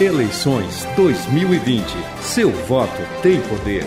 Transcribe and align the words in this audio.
Eleições 0.00 0.86
2020. 0.96 1.84
Seu 2.22 2.50
voto 2.50 3.02
tem 3.20 3.38
poder. 3.42 3.84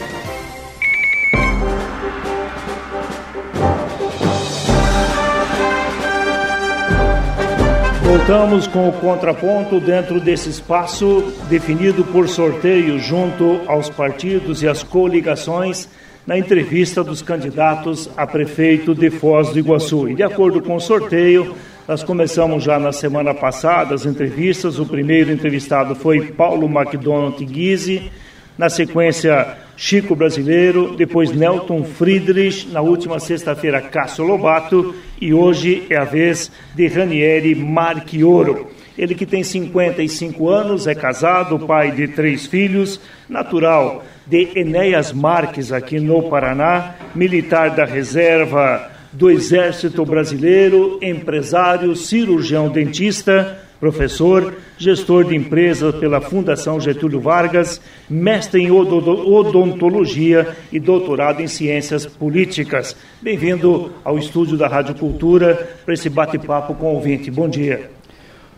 Voltamos 8.04 8.68
com 8.68 8.90
o 8.90 8.94
contraponto 8.94 9.80
dentro 9.80 10.20
desse 10.20 10.52
espaço 10.52 11.34
definido 11.50 12.06
por 12.06 12.30
sorteio 12.30 13.00
junto 13.00 13.62
aos 13.66 13.90
partidos 13.90 14.62
e 14.62 14.68
às 14.68 14.84
coligações 14.84 15.90
na 16.28 16.38
entrevista 16.38 17.04
dos 17.04 17.24
candidatos 17.24 18.08
a 18.16 18.28
prefeito 18.28 18.94
de 18.94 19.10
Foz 19.10 19.50
do 19.50 19.58
Iguaçu. 19.58 20.08
E 20.08 20.14
de 20.14 20.22
acordo 20.22 20.62
com 20.62 20.76
o 20.76 20.80
sorteio, 20.80 21.56
nós 21.88 22.02
começamos 22.02 22.64
já 22.64 22.80
na 22.80 22.94
semana 22.94 23.34
passada 23.34 23.94
as 23.94 24.06
entrevistas. 24.06 24.80
O 24.80 24.86
primeiro 24.86 25.32
entrevistado 25.32 25.96
foi 25.96 26.32
Paulo 26.32 26.66
McDonald 26.66 27.44
Guise, 27.44 28.10
na 28.58 28.70
sequência 28.70 29.58
Chico 29.76 30.16
Brasileiro, 30.16 30.96
depois 30.96 31.32
Nelton 31.32 31.84
Friedrich, 31.84 32.70
na 32.70 32.80
última 32.80 33.20
sexta-feira 33.20 33.82
Cássio 33.82 34.24
Lobato 34.24 34.96
e 35.20 35.34
hoje 35.34 35.86
é 35.90 35.98
a 35.98 36.06
vez 36.06 36.50
de 36.74 36.88
Ranieri 36.88 37.54
Marchioro. 37.54 38.68
Ele 38.98 39.16
que 39.16 39.26
tem 39.26 39.44
55 39.44 40.48
anos, 40.48 40.88
é 40.88 40.94
casado, 40.94 41.60
pai 41.60 41.92
de 41.92 42.08
três 42.08 42.46
filhos, 42.46 43.00
natural 43.28 44.06
de 44.26 44.50
Enéas 44.56 45.12
Marques, 45.12 45.72
aqui 45.72 46.00
no 46.00 46.30
Paraná, 46.30 46.96
militar 47.14 47.72
da 47.72 47.84
reserva 47.84 48.93
do 49.14 49.30
Exército 49.30 50.04
Brasileiro, 50.04 50.98
empresário, 51.02 51.96
cirurgião 51.96 52.68
dentista, 52.68 53.60
professor, 53.80 54.56
gestor 54.78 55.26
de 55.26 55.36
empresa 55.36 55.94
pela 55.94 56.20
Fundação 56.20 56.80
Getúlio 56.80 57.20
Vargas, 57.20 57.80
mestre 58.10 58.62
em 58.62 58.72
odontologia 58.72 60.56
e 60.72 60.80
doutorado 60.80 61.42
em 61.42 61.48
ciências 61.48 62.08
políticas. 62.08 62.96
Bem-vindo 63.22 63.92
ao 64.04 64.18
estúdio 64.18 64.58
da 64.58 64.68
Rádio 64.68 64.96
Cultura 64.96 65.70
para 65.86 65.94
esse 65.94 66.10
bate-papo 66.10 66.74
com 66.74 66.88
o 66.88 66.96
ouvinte. 66.96 67.30
Bom 67.30 67.48
dia. 67.48 67.92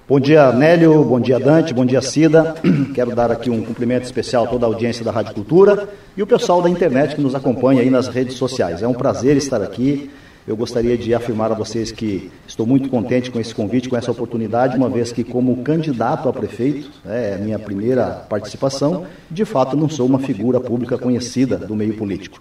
Bom 0.07 0.19
dia, 0.19 0.51
Nélio. 0.53 1.03
Bom 1.03 1.19
dia, 1.19 1.39
Dante. 1.39 1.73
Bom 1.73 1.85
dia, 1.85 2.01
Cida. 2.01 2.55
Quero 2.93 3.13
dar 3.13 3.31
aqui 3.31 3.49
um 3.49 3.63
cumprimento 3.63 4.03
especial 4.03 4.45
a 4.45 4.47
toda 4.47 4.65
a 4.65 4.69
audiência 4.69 5.03
da 5.03 5.11
Rádio 5.11 5.33
Cultura 5.33 5.89
e 6.15 6.21
o 6.21 6.27
pessoal 6.27 6.61
da 6.61 6.69
internet 6.69 7.15
que 7.15 7.21
nos 7.21 7.35
acompanha 7.35 7.81
aí 7.81 7.89
nas 7.89 8.07
redes 8.07 8.35
sociais. 8.35 8.83
É 8.83 8.87
um 8.87 8.93
prazer 8.93 9.35
estar 9.35 9.61
aqui 9.61 10.11
eu 10.47 10.55
gostaria 10.55 10.95
de 10.95 11.13
afirmar 11.13 11.51
a 11.51 11.55
vocês 11.55 11.91
que 11.91 12.31
estou 12.47 12.67
muito 12.67 12.87
contente 12.87 13.31
com 13.31 13.39
esse 13.39 13.53
convite, 13.53 13.89
com 13.89 13.97
essa 13.97 14.11
oportunidade, 14.11 14.77
uma 14.77 14.89
vez 14.89 15.11
que, 15.11 15.23
como 15.23 15.63
candidato 15.63 16.29
a 16.29 16.33
prefeito, 16.33 16.91
é 17.03 17.33
a 17.33 17.37
minha 17.37 17.57
primeira 17.57 18.25
participação, 18.29 19.05
de 19.29 19.43
fato 19.43 19.75
não 19.75 19.89
sou 19.89 20.05
uma 20.05 20.19
figura 20.19 20.59
pública 20.59 20.97
conhecida 20.99 21.57
do 21.57 21.75
meio 21.75 21.95
político. 21.95 22.39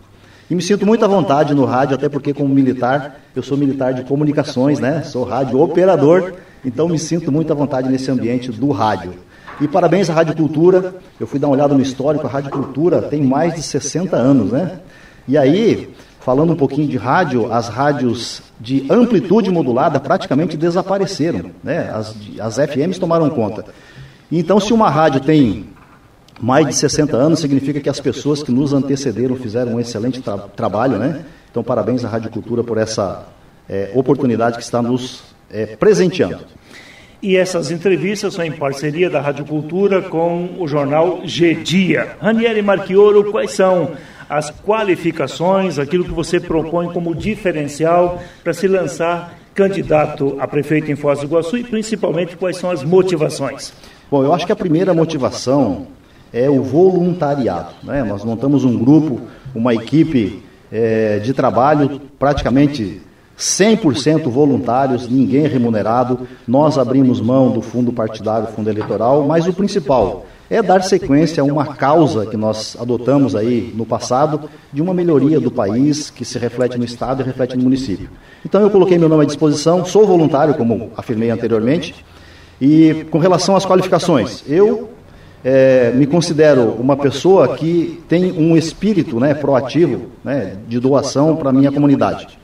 E 0.50 0.54
me 0.54 0.60
sinto 0.60 0.84
muito 0.84 1.02
à 1.02 1.08
vontade 1.08 1.54
no 1.54 1.64
rádio, 1.64 1.94
até 1.94 2.06
porque, 2.06 2.34
como 2.34 2.54
militar, 2.54 3.20
eu 3.34 3.42
sou 3.42 3.56
militar 3.56 3.94
de 3.94 4.04
comunicações, 4.04 4.78
né? 4.78 5.02
Sou 5.02 5.24
rádio 5.24 5.58
operador, 5.58 6.34
então 6.62 6.86
me 6.86 6.98
sinto 6.98 7.32
muito 7.32 7.50
à 7.50 7.56
vontade 7.56 7.88
nesse 7.88 8.10
ambiente 8.10 8.52
do 8.52 8.70
rádio. 8.70 9.14
E 9.58 9.66
parabéns 9.66 10.10
à 10.10 10.12
Rádio 10.12 10.36
Cultura. 10.36 10.94
Eu 11.18 11.26
fui 11.26 11.38
dar 11.38 11.46
uma 11.46 11.54
olhada 11.54 11.72
no 11.72 11.80
histórico, 11.80 12.26
a 12.26 12.30
Rádio 12.30 12.50
Cultura 12.50 13.00
tem 13.00 13.22
mais 13.22 13.54
de 13.54 13.62
60 13.62 14.14
anos, 14.14 14.52
né? 14.52 14.80
E 15.26 15.38
aí, 15.38 15.88
Falando 16.24 16.54
um 16.54 16.56
pouquinho 16.56 16.88
de 16.88 16.96
rádio, 16.96 17.52
as 17.52 17.68
rádios 17.68 18.42
de 18.58 18.86
amplitude 18.88 19.50
modulada 19.50 20.00
praticamente 20.00 20.56
desapareceram, 20.56 21.50
né? 21.62 21.90
As, 21.92 22.16
as 22.40 22.56
FMs 22.56 22.98
tomaram 22.98 23.28
conta. 23.28 23.66
Então, 24.32 24.58
se 24.58 24.72
uma 24.72 24.88
rádio 24.88 25.20
tem 25.20 25.66
mais 26.40 26.66
de 26.66 26.74
60 26.74 27.14
anos, 27.14 27.40
significa 27.40 27.78
que 27.78 27.90
as 27.90 28.00
pessoas 28.00 28.42
que 28.42 28.50
nos 28.50 28.72
antecederam 28.72 29.36
fizeram 29.36 29.74
um 29.74 29.80
excelente 29.80 30.22
tra 30.22 30.38
trabalho, 30.38 30.98
né? 30.98 31.26
Então, 31.50 31.62
parabéns 31.62 32.02
à 32.06 32.08
Rádio 32.08 32.30
Cultura 32.30 32.64
por 32.64 32.78
essa 32.78 33.26
é, 33.68 33.90
oportunidade 33.94 34.56
que 34.56 34.62
está 34.62 34.80
nos 34.80 35.22
é, 35.50 35.76
presenteando. 35.76 36.40
E 37.22 37.36
essas 37.36 37.70
entrevistas 37.70 38.32
são 38.32 38.44
em 38.44 38.52
parceria 38.52 39.10
da 39.10 39.20
Rádio 39.20 39.44
Cultura 39.44 40.00
com 40.00 40.56
o 40.58 40.66
jornal 40.66 41.20
G 41.24 41.54
Dia. 41.54 42.16
Ranieri 42.20 42.62
Marchioro, 42.62 43.30
quais 43.30 43.52
são 43.52 43.92
as 44.28 44.50
qualificações, 44.50 45.78
aquilo 45.78 46.04
que 46.04 46.12
você 46.12 46.40
propõe 46.40 46.92
como 46.92 47.14
diferencial 47.14 48.22
para 48.42 48.52
se 48.52 48.66
lançar 48.66 49.38
candidato 49.54 50.36
a 50.40 50.48
prefeito 50.48 50.90
em 50.90 50.96
Foz 50.96 51.20
do 51.20 51.26
Iguaçu 51.26 51.56
e 51.56 51.64
principalmente 51.64 52.36
quais 52.36 52.56
são 52.56 52.70
as 52.70 52.82
motivações? 52.82 53.72
Bom, 54.10 54.24
eu 54.24 54.34
acho 54.34 54.44
que 54.44 54.52
a 54.52 54.56
primeira 54.56 54.92
motivação 54.92 55.86
é 56.32 56.50
o 56.50 56.62
voluntariado. 56.62 57.74
Né? 57.82 58.02
Nós 58.02 58.24
montamos 58.24 58.64
um 58.64 58.76
grupo, 58.76 59.20
uma 59.54 59.72
equipe 59.72 60.42
é, 60.72 61.20
de 61.20 61.32
trabalho 61.32 62.00
praticamente 62.18 63.00
100% 63.38 64.28
voluntários, 64.28 65.08
ninguém 65.08 65.46
remunerado. 65.46 66.20
Nós 66.46 66.78
abrimos 66.78 67.20
mão 67.20 67.50
do 67.50 67.60
fundo 67.60 67.92
partidário, 67.92 68.48
fundo 68.48 68.70
eleitoral, 68.70 69.24
mas 69.26 69.46
o 69.46 69.52
principal 69.52 70.26
é 70.48 70.62
dar 70.62 70.82
sequência 70.82 71.42
a 71.42 71.44
uma 71.44 71.66
causa 71.74 72.26
que 72.26 72.36
nós 72.36 72.76
adotamos 72.78 73.34
aí 73.34 73.72
no 73.74 73.86
passado 73.86 74.48
de 74.72 74.82
uma 74.82 74.92
melhoria 74.92 75.40
do 75.40 75.50
país 75.50 76.10
que 76.10 76.24
se 76.24 76.38
reflete 76.38 76.78
no 76.78 76.84
Estado 76.84 77.22
e 77.22 77.24
reflete 77.24 77.56
no 77.56 77.62
município. 77.62 78.08
Então 78.44 78.60
eu 78.60 78.70
coloquei 78.70 78.98
meu 78.98 79.08
nome 79.08 79.22
à 79.22 79.26
disposição, 79.26 79.84
sou 79.84 80.06
voluntário, 80.06 80.54
como 80.54 80.90
afirmei 80.96 81.30
anteriormente, 81.30 82.04
e 82.60 83.06
com 83.10 83.18
relação 83.18 83.56
às 83.56 83.66
qualificações, 83.66 84.44
eu 84.46 84.90
é, 85.42 85.92
me 85.94 86.06
considero 86.06 86.70
uma 86.78 86.96
pessoa 86.96 87.56
que 87.56 88.02
tem 88.08 88.32
um 88.32 88.56
espírito 88.56 89.18
né, 89.18 89.34
proativo 89.34 90.06
né, 90.22 90.56
de 90.68 90.78
doação 90.78 91.36
para 91.36 91.50
a 91.50 91.52
minha 91.52 91.72
comunidade. 91.72 92.43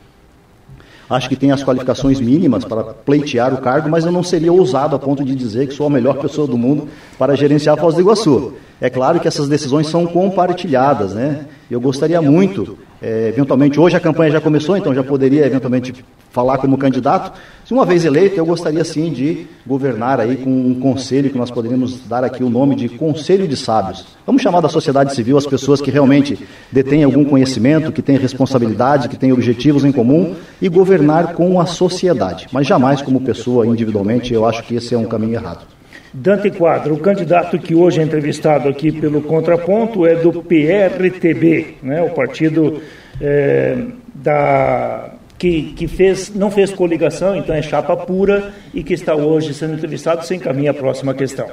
Acho 1.11 1.29
que 1.29 1.35
tem 1.35 1.51
as 1.51 1.65
qualificações 1.65 2.21
mínimas 2.21 2.65
para 2.65 2.85
pleitear 2.85 3.53
o 3.53 3.59
cargo, 3.59 3.91
mas 3.91 4.05
eu 4.05 4.13
não 4.13 4.23
seria 4.23 4.53
ousado 4.53 4.95
a 4.95 4.99
ponto 4.99 5.25
de 5.25 5.35
dizer 5.35 5.67
que 5.67 5.75
sou 5.75 5.89
a 5.89 5.91
melhor 5.91 6.19
pessoa 6.19 6.47
do 6.47 6.57
mundo 6.57 6.87
para 7.19 7.35
gerenciar 7.35 7.77
a 7.77 7.81
Foz 7.81 7.97
do 7.97 8.01
Iguaçu. 8.01 8.53
É 8.81 8.89
claro 8.89 9.19
que 9.19 9.27
essas 9.27 9.49
decisões 9.49 9.89
são 9.89 10.07
compartilhadas, 10.07 11.13
né? 11.13 11.47
Eu 11.69 11.81
gostaria 11.81 12.23
muito, 12.23 12.79
é, 13.03 13.29
eventualmente, 13.29 13.81
hoje 13.81 13.97
a 13.97 14.01
campanha 14.01 14.31
já 14.31 14.41
começou, 14.41 14.77
então 14.77 14.95
já 14.95 15.03
poderia 15.03 15.47
eventualmente 15.47 15.95
falar 16.31 16.59
como 16.59 16.77
candidato. 16.77 17.33
Se 17.65 17.73
uma 17.73 17.85
vez 17.85 18.05
eleito, 18.05 18.37
eu 18.37 18.45
gostaria 18.45 18.85
sim 18.85 19.11
de 19.11 19.47
governar 19.67 20.21
aí 20.21 20.37
com 20.37 20.51
um 20.51 20.75
conselho 20.79 21.31
que 21.31 21.39
nós 21.39 21.51
poderíamos 21.51 22.01
dar 22.07 22.23
aqui 22.25 22.45
o 22.45 22.51
nome 22.51 22.75
de 22.75 22.89
Conselho 22.89 23.49
de 23.49 23.57
Sábios. 23.57 24.07
Vamos 24.27 24.43
chamar 24.43 24.61
da 24.61 24.69
sociedade 24.69 25.15
civil 25.15 25.39
as 25.39 25.47
pessoas 25.47 25.81
que 25.81 25.91
realmente 25.91 26.39
detêm 26.71 27.03
algum 27.03 27.25
conhecimento, 27.25 27.91
que 27.91 28.03
têm 28.03 28.19
responsabilidade, 28.19 29.09
que 29.09 29.17
têm 29.17 29.33
objetivos 29.33 29.85
em 29.85 29.93
comum 29.93 30.35
e 30.61 30.69
governar 30.69 31.33
com 31.35 31.61
a 31.61 31.67
sociedade, 31.67 32.49
mas 32.53 32.67
jamais 32.67 33.01
como 33.01 33.21
pessoa 33.21 33.67
individualmente. 33.67 34.35
Eu 34.35 34.45
acho 34.45 34.63
que 34.63 34.75
esse 34.75 34.95
é 34.95 34.99
um 34.99 35.07
caminho 35.07 35.35
errado. 35.35 35.80
Dante 36.13 36.51
Quadro, 36.51 36.95
o 36.95 36.99
candidato 36.99 37.59
que 37.59 37.75
hoje 37.75 38.01
é 38.01 38.03
entrevistado 38.03 38.69
aqui 38.69 38.91
pelo 38.91 39.23
Contraponto 39.23 40.07
é 40.07 40.17
do 40.17 40.43
PRTB, 40.43 41.77
né, 41.83 42.03
o 42.03 42.11
partido 42.11 42.83
é, 43.21 43.77
da, 44.15 45.13
que, 45.41 45.73
que 45.73 45.89
fez, 45.89 46.35
não 46.35 46.51
fez 46.51 46.71
coligação, 46.71 47.35
então 47.35 47.55
é 47.55 47.63
chapa 47.63 47.97
pura 47.97 48.53
e 48.75 48.83
que 48.83 48.93
está 48.93 49.15
hoje 49.15 49.55
sendo 49.55 49.73
entrevistado. 49.73 50.25
Sem 50.27 50.39
caminho 50.39 50.71
à 50.71 50.75
próxima 50.75 51.15
questão. 51.15 51.47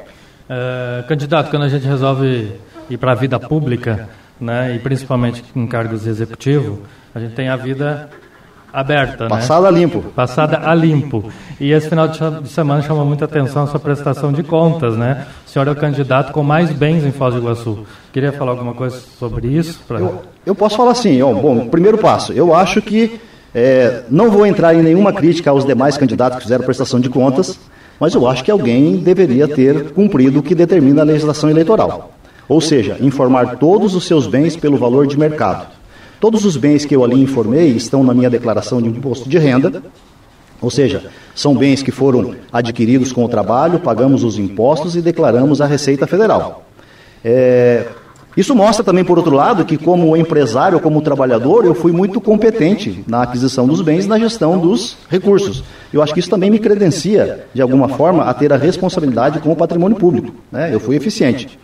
É, 0.50 1.04
candidato, 1.08 1.50
quando 1.50 1.64
a 1.64 1.70
gente 1.70 1.88
resolve 1.88 2.52
ir 2.90 2.98
para 2.98 3.14
a 3.14 3.16
vida 3.16 3.40
pública, 3.40 4.10
né, 4.40 4.76
e 4.76 4.80
principalmente 4.80 5.42
em 5.56 5.66
cargos 5.66 6.06
executivos, 6.06 6.80
a 7.16 7.20
gente 7.20 7.34
tem 7.34 7.48
a 7.48 7.56
vida 7.56 8.10
aberta, 8.80 9.24
né? 9.24 9.30
Passada 9.30 9.64
né? 9.64 9.68
a 9.70 9.72
limpo. 9.72 10.02
Passada 10.16 10.62
a 10.64 10.76
limpo. 10.76 11.32
E 11.60 11.72
esse 11.72 11.90
final 11.90 12.08
de 12.08 12.48
semana 12.48 12.84
chamou 12.84 13.04
muita 13.04 13.26
atenção 13.26 13.64
a 13.64 13.68
sua 13.68 13.80
prestação 13.80 14.32
de 14.32 14.44
contas, 14.44 14.96
né? 14.96 15.26
O 15.46 15.50
senhor 15.50 15.68
é 15.68 15.72
o 15.72 15.76
candidato 15.76 16.32
com 16.32 16.44
mais 16.44 16.72
bens 16.72 17.04
em 17.04 17.12
Foz 17.12 17.34
do 17.34 17.40
Iguaçu. 17.40 17.80
Queria 18.14 18.32
falar 18.32 18.52
alguma 18.52 18.76
coisa 18.76 19.00
sobre 19.18 19.48
isso? 19.48 19.80
Pra... 19.88 20.00
Eu, 20.00 20.22
eu, 20.46 20.54
posso 20.54 20.78
falar 20.78 20.92
assim, 20.92 21.20
ó, 21.24 21.34
bom, 21.34 21.68
primeiro 21.68 21.98
passo, 21.98 22.34
eu 22.34 22.54
acho 22.54 22.80
que 22.80 23.20
é, 23.54 24.04
não 24.12 24.30
vou 24.30 24.46
entrar 24.46 24.76
em 24.76 24.84
nenhuma 24.84 25.12
crítica 25.12 25.50
aos 25.50 25.66
demais 25.66 25.98
candidatos 25.98 26.38
que 26.38 26.44
fizeram 26.44 26.64
prestação 26.64 27.00
de 27.00 27.10
contas, 27.10 27.60
mas 28.00 28.14
eu 28.14 28.28
acho 28.28 28.44
que 28.44 28.52
alguém 28.52 28.98
deveria 28.98 29.48
ter 29.48 29.92
cumprido 29.92 30.40
o 30.40 30.44
que 30.44 30.54
determina 30.54 31.02
a 31.02 31.06
legislação 31.06 31.50
eleitoral. 31.50 32.12
Ou 32.48 32.62
seja, 32.62 32.96
informar 33.02 33.58
todos 33.58 33.96
os 33.96 34.06
seus 34.06 34.28
bens 34.28 34.56
pelo 34.56 34.78
valor 34.78 35.08
de 35.08 35.18
mercado. 35.18 35.77
Todos 36.20 36.46
os 36.46 36.58
bens 36.58 36.86
que 36.86 36.96
eu 36.96 37.04
ali 37.04 37.22
informei 37.22 37.70
estão 37.70 38.04
na 38.04 38.14
minha 38.14 38.30
declaração 38.30 38.82
de 38.82 38.90
imposto 38.90 39.30
de 39.30 39.38
renda, 39.38 39.84
ou 40.60 40.72
seja, 40.72 41.12
são 41.36 41.56
bens 41.56 41.84
que 41.84 41.92
foram 41.92 42.34
adquiridos 42.52 43.12
com 43.12 43.24
o 43.24 43.30
trabalho, 43.30 43.80
pagamos 43.80 44.24
os 44.24 44.40
impostos 44.40 44.96
e 44.96 45.02
declaramos 45.02 45.62
à 45.62 45.68
Receita 45.68 46.08
Federal. 46.08 46.66
É, 47.24 47.86
Isso 48.38 48.56
mostra 48.56 48.84
também, 48.84 49.04
por 49.04 49.18
outro 49.18 49.36
lado, 49.36 49.66
que 49.66 49.78
como 49.78 50.16
empresário, 50.16 50.80
como 50.80 51.02
trabalhador, 51.02 51.66
eu 51.66 51.74
fui 51.74 51.92
muito 51.92 52.22
competente 52.22 53.04
na 53.08 53.24
aquisição 53.24 53.66
dos 53.66 53.82
bens 53.82 54.06
e 54.06 54.08
na 54.08 54.20
gestão 54.20 54.60
dos 54.60 54.96
recursos. 55.10 55.64
Eu 55.92 56.04
acho 56.04 56.14
que 56.14 56.20
isso 56.20 56.30
também 56.30 56.52
me 56.52 56.60
credencia, 56.60 57.48
de 57.52 57.64
alguma 57.64 57.90
forma, 57.90 58.24
a 58.26 58.34
ter 58.36 58.54
a 58.54 58.58
responsabilidade 58.58 59.40
com 59.40 59.52
o 59.52 59.56
patrimônio 59.56 59.98
público. 59.98 60.36
Né? 60.52 60.70
Eu 60.72 60.80
fui 60.80 60.96
eficiente. 60.96 61.58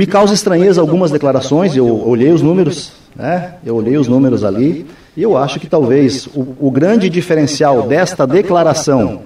Me 0.00 0.06
causa 0.06 0.32
estranheza 0.32 0.80
algumas 0.80 1.10
declarações, 1.10 1.76
eu 1.76 1.86
olhei 2.08 2.32
os 2.32 2.40
números, 2.40 2.90
né? 3.14 3.56
eu 3.62 3.76
olhei 3.76 3.98
os 3.98 4.08
números 4.08 4.44
ali, 4.44 4.86
e 5.14 5.22
eu 5.22 5.36
acho 5.36 5.60
que 5.60 5.66
talvez 5.66 6.26
o, 6.28 6.56
o 6.58 6.70
grande 6.70 7.10
diferencial 7.10 7.82
desta 7.82 8.26
declaração 8.26 9.24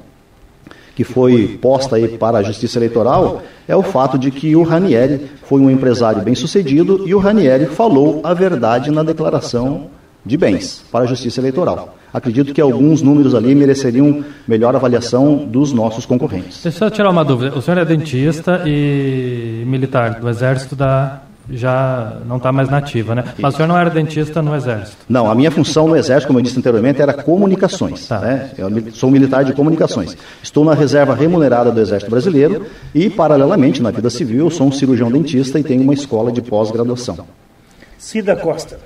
que 0.97 1.05
foi 1.05 1.61
posta 1.63 1.95
aí 1.95 2.19
para 2.19 2.39
a 2.39 2.43
Justiça 2.43 2.81
Eleitoral 2.81 3.41
é 3.69 3.77
o 3.77 3.85
fato 3.85 4.19
de 4.19 4.33
que 4.33 4.57
o 4.57 4.65
Ranieri 4.65 5.31
foi 5.45 5.61
um 5.61 5.71
empresário 5.71 6.23
bem 6.23 6.35
sucedido 6.35 7.05
e 7.07 7.15
o 7.15 7.21
Ranieri 7.21 7.67
falou 7.67 8.21
a 8.25 8.35
verdade 8.35 8.91
na 8.91 9.05
declaração 9.05 9.87
de 10.27 10.37
bens 10.37 10.83
para 10.91 11.05
a 11.05 11.07
Justiça 11.07 11.41
Eleitoral. 11.41 11.95
Acredito 12.15 12.55
que 12.55 12.61
alguns 12.61 13.03
números 13.03 13.35
ali 13.35 13.57
mereceriam 13.57 14.25
melhor 14.47 14.77
avaliação 14.77 15.37
dos 15.37 15.73
nossos 15.73 16.07
concorrentes. 16.07 16.63
Deixa 16.63 16.85
eu 16.85 16.91
tirar 16.91 17.11
uma 17.11 17.25
dúvida. 17.25 17.59
O 17.59 17.61
senhor 17.61 17.79
é 17.79 17.85
dentista 17.85 18.63
e 18.65 19.65
militar 19.67 20.21
do 20.21 20.29
Exército 20.29 20.77
da 20.77 21.23
já 21.51 22.19
não 22.27 22.39
está 22.39 22.51
mais 22.53 22.71
nativa, 22.71 23.15
né? 23.15 23.25
Mas 23.39 23.55
o 23.55 23.57
senhor 23.57 23.69
não 23.69 23.77
era 23.77 23.91
dentista 23.91 24.41
no 24.41 24.55
Exército? 24.55 24.97
Não, 25.09 25.31
a 25.31 25.35
minha 25.35 25.51
função 25.51 25.87
no 25.87 25.97
Exército, 25.97 26.29
como 26.29 26.39
eu 26.39 26.43
disse 26.43 26.59
anteriormente, 26.59 27.03
era 27.03 27.13
comunicações. 27.13 28.07
Tá. 28.07 28.21
Né? 28.21 28.51
Eu 28.57 28.71
sou 28.93 29.11
militar 29.11 29.45
de 29.45 29.53
comunicações. 29.53 30.17
Estou 30.43 30.65
na 30.65 30.73
reserva 30.73 31.15
remunerada 31.15 31.71
do 31.71 31.81
Exército 31.81 32.11
Brasileiro 32.11 32.65
e, 32.95 33.11
paralelamente, 33.11 33.83
na 33.83 33.91
vida 33.91 34.09
civil, 34.09 34.47
eu 34.47 34.51
sou 34.51 34.69
um 34.69 34.73
cirurgião 34.73 35.11
dentista 35.11 35.59
e 35.59 35.63
tenho 35.63 35.83
uma 35.83 35.93
escola 35.93 36.33
de 36.33 36.41
pós-graduação. 36.41 37.19
Cida 37.99 38.37
Costa. 38.37 38.79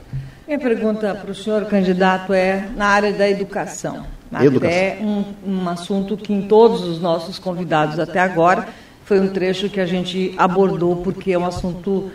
Minha 0.49 0.59
pergunta 0.59 1.15
para 1.15 1.31
o 1.31 1.35
senhor 1.35 1.67
candidato 1.67 2.33
é 2.33 2.71
na 2.75 2.87
área 2.87 3.13
da 3.13 3.29
educação. 3.29 4.07
Até 4.33 4.97
um, 4.99 5.23
um 5.47 5.69
assunto 5.69 6.17
que 6.17 6.33
em 6.33 6.41
todos 6.41 6.85
os 6.85 6.99
nossos 6.99 7.39
convidados 7.39 7.99
até 7.99 8.19
agora 8.19 8.67
foi 9.05 9.21
um 9.21 9.29
trecho 9.29 9.69
que 9.69 9.79
a 9.79 9.85
gente 9.85 10.35
abordou, 10.39 10.97
porque 10.97 11.33
é 11.33 11.39
um 11.39 11.45
assunto 11.45 12.11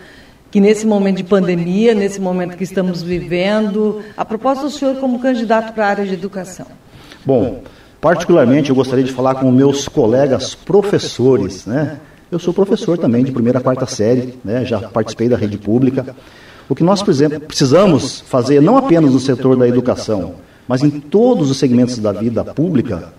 que 0.49 0.59
nesse 0.59 0.87
momento 0.87 1.17
de 1.17 1.23
pandemia, 1.23 1.93
nesse 1.93 2.19
momento 2.19 2.57
que 2.57 2.63
estamos 2.63 3.03
vivendo, 3.03 4.01
a 4.17 4.25
proposta 4.25 4.63
do 4.63 4.71
senhor 4.71 4.95
como 4.95 5.19
candidato 5.19 5.71
para 5.71 5.85
a 5.85 5.89
área 5.89 6.05
de 6.05 6.15
educação? 6.15 6.65
Bom, 7.23 7.61
particularmente 8.01 8.71
eu 8.71 8.75
gostaria 8.75 9.03
de 9.03 9.11
falar 9.11 9.35
com 9.35 9.51
meus 9.51 9.87
colegas 9.87 10.55
professores, 10.55 11.67
né? 11.67 11.99
Eu 12.31 12.39
sou 12.39 12.51
professor 12.51 12.97
também 12.97 13.23
de 13.23 13.31
primeira 13.31 13.59
a 13.59 13.61
quarta 13.61 13.85
série, 13.85 14.39
né? 14.43 14.65
já 14.65 14.79
participei 14.79 15.29
da 15.29 15.37
rede 15.37 15.59
pública. 15.59 16.15
O 16.69 16.75
que 16.75 16.83
nós 16.83 17.01
precisamos 17.01 18.21
fazer, 18.21 18.61
não 18.61 18.77
apenas 18.77 19.13
no 19.13 19.19
setor 19.19 19.55
da 19.55 19.67
educação, 19.67 20.35
mas 20.67 20.81
em 20.83 20.89
todos 20.89 21.49
os 21.51 21.57
segmentos 21.57 21.97
da 21.97 22.11
vida 22.11 22.43
pública, 22.43 23.13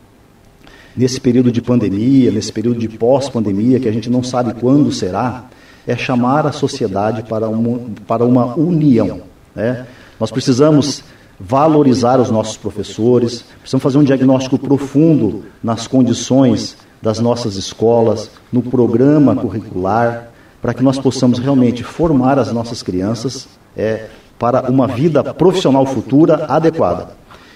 nesse 0.96 1.20
período 1.20 1.52
de 1.52 1.61
pandemia, 1.61 2.31
nesse 2.31 2.52
período 2.52 2.79
de 2.79 2.88
pós-pandemia, 2.88 3.81
que 3.81 3.88
a 3.88 3.93
gente 3.93 4.08
não 4.08 4.23
sabe 4.23 4.55
quando 4.55 4.91
será, 4.93 5.44
é 5.87 5.96
chamar 5.96 6.46
a 6.46 6.52
sociedade 6.52 7.23
para 7.25 7.49
uma, 7.49 7.81
para 8.06 8.25
uma 8.25 8.55
união. 8.55 9.23
Né? 9.55 9.87
Nós 10.19 10.31
precisamos 10.31 11.02
valorizar 11.38 12.20
os 12.20 12.31
nossos 12.31 12.56
professores, 12.56 13.44
precisamos 13.61 13.82
fazer 13.82 13.99
um 13.99 14.05
diagnóstico 14.05 14.58
profundo 14.58 15.44
nas 15.62 15.87
condições 15.87 16.76
das 17.02 17.19
nossas 17.19 17.56
escolas, 17.56 18.31
no 18.50 18.62
programa 18.62 19.37
curricular, 19.37 20.31
para 20.64 20.72
que 20.72 20.82
nós 20.82 20.99
possamos 20.99 21.38
realmente 21.38 21.84
formar 21.84 22.38
as 22.38 22.50
nossas 22.50 22.82
crianças 22.82 23.46
é, 23.76 24.06
para 24.38 24.70
uma 24.70 24.87
vida 24.87 25.22
profissional 25.34 25.84
futura 25.84 26.46
adequada. 26.49 27.08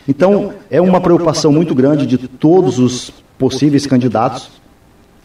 Então, 0.06 0.52
é 0.70 0.78
uma 0.78 1.00
preocupação 1.00 1.50
muito 1.50 1.74
grande 1.74 2.04
de 2.04 2.18
todos 2.18 2.78
os 2.78 3.10
possíveis 3.38 3.86
candidatos, 3.86 4.50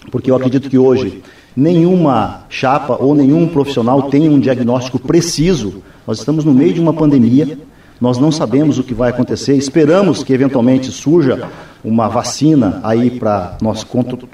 porque 0.10 0.32
eu 0.32 0.36
acredito 0.38 0.70
que 0.70 0.78
hoje 0.78 1.22
nenhuma 1.54 2.46
chapa 2.48 2.96
ou 2.98 3.14
nenhum 3.14 3.50
profissional 3.50 4.04
tem 4.04 4.30
um 4.30 4.40
diagnóstico 4.40 4.98
preciso. 4.98 5.84
Nós 6.08 6.20
estamos 6.20 6.46
no 6.46 6.54
meio 6.54 6.74
de 6.74 6.80
uma 6.80 6.94
pandemia, 6.94 7.60
nós 8.00 8.18
não 8.18 8.32
sabemos 8.32 8.80
o 8.80 8.84
que 8.84 8.94
vai 8.94 9.10
acontecer, 9.10 9.56
esperamos 9.56 10.24
que 10.24 10.34
eventualmente 10.34 10.92
surja 10.92 11.48
uma 11.84 12.08
vacina 12.08 12.80
aí 12.84 13.10
para 13.10 13.58
nós 13.62 13.86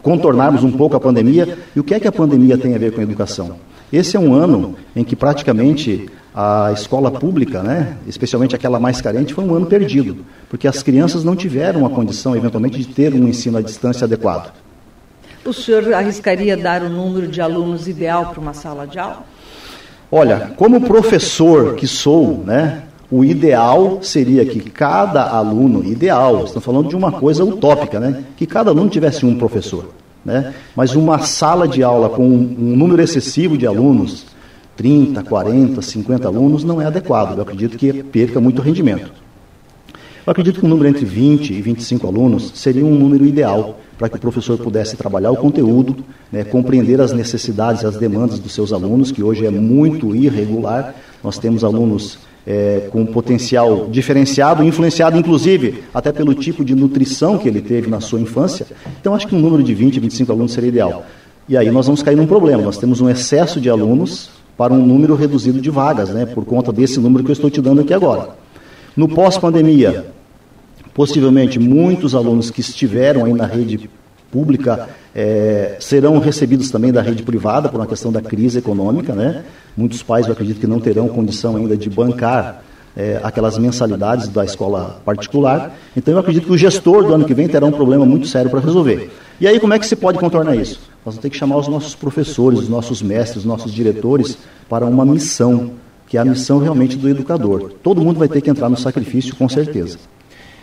contornarmos 0.01 0.63
um 0.63 0.71
pouco 0.71 0.95
a 0.95 1.00
pandemia. 1.00 1.57
E 1.75 1.79
o 1.79 1.83
que 1.83 1.94
é 1.94 2.00
que 2.00 2.07
a 2.07 2.11
pandemia 2.11 2.57
tem 2.57 2.75
a 2.75 2.77
ver 2.77 2.94
com 2.94 3.00
a 3.00 3.03
educação? 3.03 3.57
Esse 3.91 4.15
é 4.15 4.19
um 4.19 4.33
ano 4.33 4.75
em 4.95 5.03
que 5.03 5.15
praticamente 5.15 6.07
a 6.33 6.71
escola 6.71 7.09
pública, 7.09 7.63
né, 7.63 7.97
especialmente 8.07 8.56
aquela 8.56 8.79
mais 8.79 9.01
carente, 9.01 9.33
foi 9.33 9.44
um 9.44 9.53
ano 9.56 9.65
perdido, 9.65 10.17
porque 10.47 10.67
as 10.67 10.83
crianças 10.83 11.23
não 11.23 11.35
tiveram 11.35 11.85
a 11.85 11.89
condição, 11.89 12.35
eventualmente, 12.35 12.77
de 12.77 12.88
ter 12.88 13.13
um 13.13 13.27
ensino 13.27 13.57
à 13.57 13.61
distância 13.61 14.06
adequado. 14.06 14.53
O 15.44 15.51
senhor 15.51 15.91
arriscaria 15.94 16.56
dar 16.56 16.83
o 16.83 16.89
número 16.89 17.27
de 17.27 17.41
alunos 17.41 17.88
ideal 17.88 18.27
para 18.27 18.39
uma 18.39 18.53
sala 18.53 18.85
de 18.85 19.00
aula? 19.00 19.23
Olha, 20.11 20.51
como 20.56 20.81
professor 20.81 21.75
que 21.75 21.88
sou, 21.88 22.44
né, 22.45 22.83
o 23.11 23.23
ideal 23.23 24.00
seria 24.01 24.45
que 24.45 24.59
cada 24.59 25.23
aluno, 25.29 25.83
ideal, 25.83 26.44
estamos 26.44 26.63
falando 26.63 26.89
de 26.89 26.95
uma 26.95 27.11
coisa 27.11 27.44
utópica, 27.44 28.00
né, 28.00 28.23
que 28.38 28.45
cada 28.45 28.69
aluno 28.69 28.89
tivesse 28.89 29.25
um 29.25 29.35
professor. 29.35 29.89
Né, 30.23 30.53
mas 30.75 30.95
uma 30.95 31.19
sala 31.19 31.67
de 31.67 31.81
aula 31.81 32.09
com 32.09 32.27
um 32.27 32.75
número 32.75 33.01
excessivo 33.01 33.57
de 33.57 33.65
alunos, 33.65 34.25
30, 34.75 35.23
40, 35.23 35.81
50 35.81 36.27
alunos, 36.27 36.63
não 36.63 36.81
é 36.81 36.85
adequado. 36.85 37.38
Eu 37.38 37.44
acredito 37.44 37.77
que 37.77 38.03
perca 38.03 38.39
muito 38.39 38.61
rendimento. 38.61 39.11
Eu 40.25 40.31
acredito 40.31 40.59
que 40.59 40.65
um 40.65 40.69
número 40.69 40.89
entre 40.89 41.06
20 41.06 41.53
e 41.53 41.61
25 41.61 42.06
alunos 42.06 42.51
seria 42.56 42.85
um 42.85 42.94
número 42.94 43.25
ideal 43.25 43.79
para 43.97 44.07
que 44.07 44.17
o 44.17 44.19
professor 44.19 44.57
pudesse 44.57 44.95
trabalhar 44.95 45.31
o 45.31 45.38
conteúdo, 45.38 45.97
né, 46.31 46.44
compreender 46.44 47.01
as 47.01 47.11
necessidades 47.11 47.81
e 47.81 47.85
as 47.85 47.97
demandas 47.97 48.39
dos 48.39 48.53
seus 48.53 48.71
alunos, 48.71 49.11
que 49.11 49.23
hoje 49.23 49.45
é 49.45 49.50
muito 49.50 50.15
irregular. 50.15 50.94
Nós 51.23 51.38
temos 51.38 51.63
alunos 51.63 52.19
é, 52.49 52.89
com 52.91 53.05
potencial 53.05 53.87
diferenciado, 53.91 54.63
influenciado 54.63 55.15
inclusive 55.15 55.83
até 55.93 56.11
pelo 56.11 56.33
tipo 56.33 56.65
de 56.65 56.73
nutrição 56.73 57.37
que 57.37 57.47
ele 57.47 57.61
teve 57.61 57.87
na 57.87 58.01
sua 58.01 58.19
infância. 58.19 58.65
Então, 58.99 59.13
acho 59.13 59.27
que 59.27 59.35
um 59.35 59.39
número 59.39 59.61
de 59.61 59.73
20, 59.75 59.99
25 59.99 60.31
alunos 60.31 60.51
seria 60.51 60.69
ideal. 60.69 61.05
E 61.47 61.55
aí 61.55 61.69
nós 61.69 61.85
vamos 61.85 62.01
cair 62.01 62.15
num 62.15 62.25
problema. 62.25 62.63
Nós 62.63 62.77
temos 62.77 62.99
um 63.01 63.09
excesso 63.09 63.61
de 63.61 63.69
alunos 63.69 64.31
para 64.57 64.73
um 64.73 64.85
número 64.85 65.15
reduzido 65.15 65.61
de 65.61 65.69
vagas, 65.69 66.09
né, 66.09 66.25
por 66.25 66.43
conta 66.43 66.73
desse 66.73 66.99
número 66.99 67.23
que 67.23 67.29
eu 67.29 67.33
estou 67.33 67.49
te 67.49 67.61
dando 67.61 67.81
aqui 67.81 67.93
agora. 67.93 68.29
No 68.97 69.07
pós-pandemia, 69.07 70.07
Possivelmente, 70.99 71.57
muitos 71.57 72.13
alunos 72.13 72.51
que 72.51 72.59
estiveram 72.59 73.23
aí 73.23 73.31
na 73.31 73.45
rede 73.45 73.89
pública 74.31 74.89
é, 75.15 75.77
serão 75.79 76.19
recebidos 76.19 76.69
também 76.71 76.91
da 76.91 77.01
rede 77.01 77.23
privada 77.23 77.69
por 77.69 77.79
uma 77.79 77.87
questão 77.87 78.11
da 78.11 78.21
crise 78.21 78.59
econômica. 78.59 79.13
Né? 79.13 79.44
Muitos 79.75 80.04
pais, 80.04 80.25
eu 80.25 80.33
acredito 80.33 80.59
que 80.59 80.68
não 80.68 80.80
terão 80.80 81.07
condição 81.07 81.56
ainda 81.56 81.75
de 81.75 81.89
bancar 81.89 82.63
é, 82.95 83.19
aquelas 83.23 83.57
mensalidades 83.57 84.27
da 84.27 84.44
escola 84.44 85.01
particular. 85.06 85.75
Então, 85.95 86.13
eu 86.13 86.19
acredito 86.19 86.47
que 86.47 86.51
o 86.51 86.57
gestor 86.57 87.06
do 87.06 87.13
ano 87.13 87.25
que 87.25 87.33
vem 87.33 87.47
terá 87.47 87.65
um 87.65 87.71
problema 87.71 88.06
muito 88.06 88.27
sério 88.27 88.49
para 88.49 88.59
resolver. 88.59 89.09
E 89.39 89.47
aí, 89.47 89.59
como 89.59 89.73
é 89.73 89.80
que 89.80 89.87
se 89.87 89.95
pode 89.95 90.19
contornar 90.19 90.56
isso? 90.56 90.80
Nós 91.06 91.15
vamos 91.15 91.21
ter 91.21 91.30
que 91.30 91.37
chamar 91.37 91.57
os 91.57 91.68
nossos 91.68 91.95
professores, 91.95 92.59
os 92.59 92.69
nossos 92.69 93.01
mestres, 93.01 93.37
os 93.37 93.45
nossos 93.45 93.71
diretores 93.73 94.37
para 94.68 94.85
uma 94.85 95.06
missão, 95.06 95.71
que 96.07 96.18
é 96.18 96.19
a 96.19 96.25
missão 96.25 96.59
realmente 96.59 96.97
do 96.97 97.07
educador. 97.07 97.71
Todo 97.81 98.01
mundo 98.01 98.19
vai 98.19 98.27
ter 98.27 98.42
que 98.42 98.49
entrar 98.49 98.68
no 98.68 98.77
sacrifício, 98.77 99.35
com 99.35 99.47
certeza. 99.47 99.97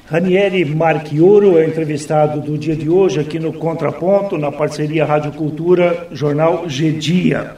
Ranieri 0.09 0.65
Marchioro 0.65 1.59
é 1.59 1.67
entrevistado 1.67 2.41
do 2.41 2.57
dia 2.57 2.77
de 2.77 2.89
hoje 2.89 3.19
aqui 3.19 3.41
no 3.41 3.53
Contraponto, 3.53 4.39
na 4.39 4.53
parceria 4.53 5.05
Rádio 5.05 5.33
Cultura, 5.33 6.07
Jornal 6.13 6.69
G 6.69 6.93
Dia. 6.93 7.57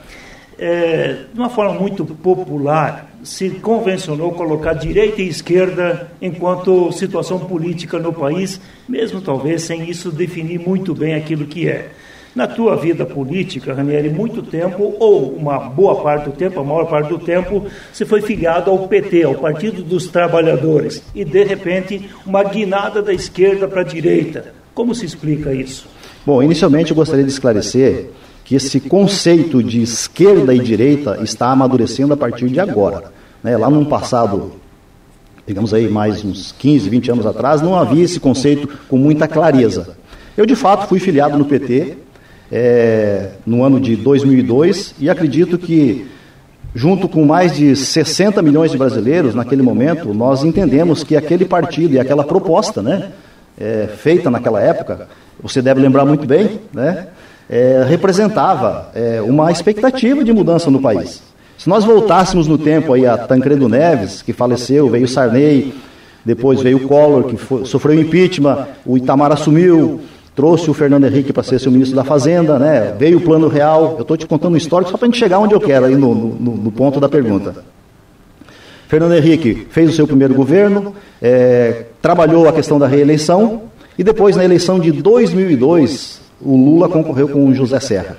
É, 0.59 1.25
de 1.31 1.39
uma 1.39 1.51
forma 1.51 1.79
muito 1.79 2.07
popular, 2.07 3.13
se 3.23 3.51
convencionou 3.51 4.33
colocar 4.33 4.73
direita 4.73 5.21
e 5.21 5.29
esquerda 5.29 6.11
enquanto 6.23 6.91
situação 6.91 7.39
política 7.39 7.99
no 7.99 8.15
país, 8.15 8.59
mesmo 8.89 9.21
talvez 9.21 9.65
sem 9.65 9.89
isso 9.89 10.11
definir 10.11 10.59
muito 10.59 10.95
bem 10.95 11.15
aquilo 11.15 11.45
que 11.45 11.69
é. 11.69 11.91
Na 12.39 12.47
tua 12.47 12.77
vida 12.77 13.05
política, 13.05 13.75
Ranieri, 13.75 14.09
muito 14.09 14.45
tempo, 14.45 14.95
ou 15.01 15.35
uma 15.35 15.59
boa 15.59 15.97
parte 15.97 16.27
do 16.27 16.31
tempo, 16.31 16.61
a 16.61 16.63
maior 16.63 16.85
parte 16.85 17.09
do 17.09 17.19
tempo, 17.19 17.67
você 17.93 18.07
foi 18.07 18.23
filiado 18.23 18.71
ao 18.71 18.87
PT, 18.87 19.25
ao 19.25 19.35
Partido 19.35 19.83
dos 19.83 20.07
Trabalhadores, 20.07 21.03
e 21.13 21.25
de 21.25 21.43
repente 21.43 22.09
uma 22.25 22.45
guinada 22.45 23.03
da 23.03 23.13
esquerda 23.13 23.67
para 23.67 23.81
a 23.81 23.85
direita. 23.85 24.55
Como 24.73 24.95
se 24.95 25.05
explica 25.05 25.53
isso? 25.53 25.89
Bom, 26.25 26.41
inicialmente 26.41 26.93
eu 26.93 26.97
gostaria 26.97 27.25
de 27.25 27.31
esclarecer 27.33 28.11
que 28.45 28.55
esse 28.55 28.79
conceito 28.79 29.61
de 29.61 29.83
esquerda 29.83 30.55
e 30.55 30.61
direita 30.61 31.19
está 31.21 31.51
amadurecendo 31.51 32.15
a 32.15 32.17
partir 32.17 32.49
de 32.51 32.61
agora. 32.61 33.13
Né? 33.43 33.57
Lá 33.57 33.69
num 33.69 33.85
passado, 33.85 34.53
digamos 35.45 35.75
aí, 35.75 35.89
mais 35.89 36.25
uns 36.25 36.53
15, 36.53 36.89
20 36.89 37.11
anos 37.11 37.27
atrás, 37.27 37.61
não 37.61 37.75
havia 37.75 38.05
esse 38.05 38.21
conceito 38.21 38.69
com 38.89 38.97
muita 38.97 39.27
clareza. 39.27 39.97
Eu, 40.37 40.47
de 40.47 40.55
fato, 40.55 40.87
fui 40.87 41.01
filiado 41.01 41.37
no 41.37 41.45
PT, 41.45 42.07
é, 42.51 43.31
no 43.47 43.63
ano 43.63 43.79
de 43.79 43.97
2002 43.97 44.95
e 44.99 45.11
acredito 45.11 45.59
que 45.59 46.07
junto 46.75 47.09
com 47.09 47.25
mais 47.25 47.57
de 47.57 47.75
60 47.75 48.41
milhões 48.43 48.71
de 48.71 48.79
brasileiros 48.79 49.35
naquele 49.35 49.63
momento, 49.63 50.13
nós 50.15 50.45
entendemos 50.45 51.03
que 51.03 51.17
aquele 51.17 51.45
partido 51.45 51.95
e 51.95 51.99
aquela 51.99 52.25
proposta, 52.25 52.83
né, 52.83 53.11
é, 53.59 53.89
feita 53.97 54.31
naquela 54.31 54.61
época, 54.61 55.09
você 55.43 55.63
deve 55.63 55.81
lembrar 55.81 56.05
muito 56.05 56.27
bem, 56.27 56.61
né, 56.73 57.09
é, 57.49 57.85
representava 57.89 58.91
é, 58.95 59.21
uma 59.23 59.51
expectativa 59.51 60.23
de 60.23 60.33
mudança 60.33 60.71
no 60.71 60.81
país. 60.81 61.23
Se 61.57 61.69
nós 61.69 61.85
voltássemos 61.85 62.47
no 62.47 62.57
tempo 62.57 62.93
aí 62.93 63.07
a 63.07 63.17
Tancredo 63.17 63.69
Neves, 63.69 64.23
que 64.23 64.33
faleceu, 64.33 64.89
veio 64.89 65.09
Sarney, 65.09 65.75
depois 66.25 66.61
veio 66.61 66.77
o 66.77 66.87
Collor, 66.87 67.25
que 67.25 67.37
foi, 67.37 67.65
sofreu 67.65 67.99
impeachment, 67.99 68.69
o 68.85 68.97
Itamar 68.97 69.33
assumiu, 69.33 70.01
trouxe 70.39 70.71
o 70.71 70.73
Fernando 70.75 71.05
Henrique 71.05 71.33
para 71.33 71.43
ser 71.43 71.59
seu 71.59 71.73
ministro 71.73 71.97
da 71.97 72.05
Fazenda, 72.05 72.61
né? 72.61 72.95
veio 72.97 73.19
o 73.19 73.21
Plano 73.21 73.49
Real. 73.49 73.97
Eu 73.97 74.03
estou 74.03 74.17
te 74.17 74.25
contando 74.25 74.55
um 74.55 74.57
histórico 74.57 74.89
só 74.89 74.97
para 74.97 75.07
a 75.07 75.11
gente 75.11 75.19
chegar 75.19 75.41
onde 75.41 75.53
eu 75.53 75.61
quero, 75.61 75.87
aí 75.87 75.97
no, 75.97 76.15
no, 76.15 76.57
no, 76.57 76.71
ponto 76.71 77.01
da 77.01 77.09
pergunta. 77.09 77.57
Fernando 78.87 79.15
Henrique 79.15 79.67
fez 79.69 79.91
o 79.91 79.93
seu 79.93 80.07
primeiro 80.07 80.35
governo, 80.35 80.95
é, 81.21 81.87
trabalhou 82.01 82.49
a 82.49 82.53
questão 82.53 82.79
da 82.79 82.87
reeleição, 82.87 83.63
e 83.99 84.05
depois, 84.05 84.37
na 84.37 84.45
eleição 84.45 84.79
de 84.79 84.93
2002, 84.93 86.21
o 86.41 86.57
Lula 86.57 86.89
concorreu 86.89 87.29
com 87.29 87.45
o 87.49 87.53
José 87.53 87.81
Serra. 87.81 88.19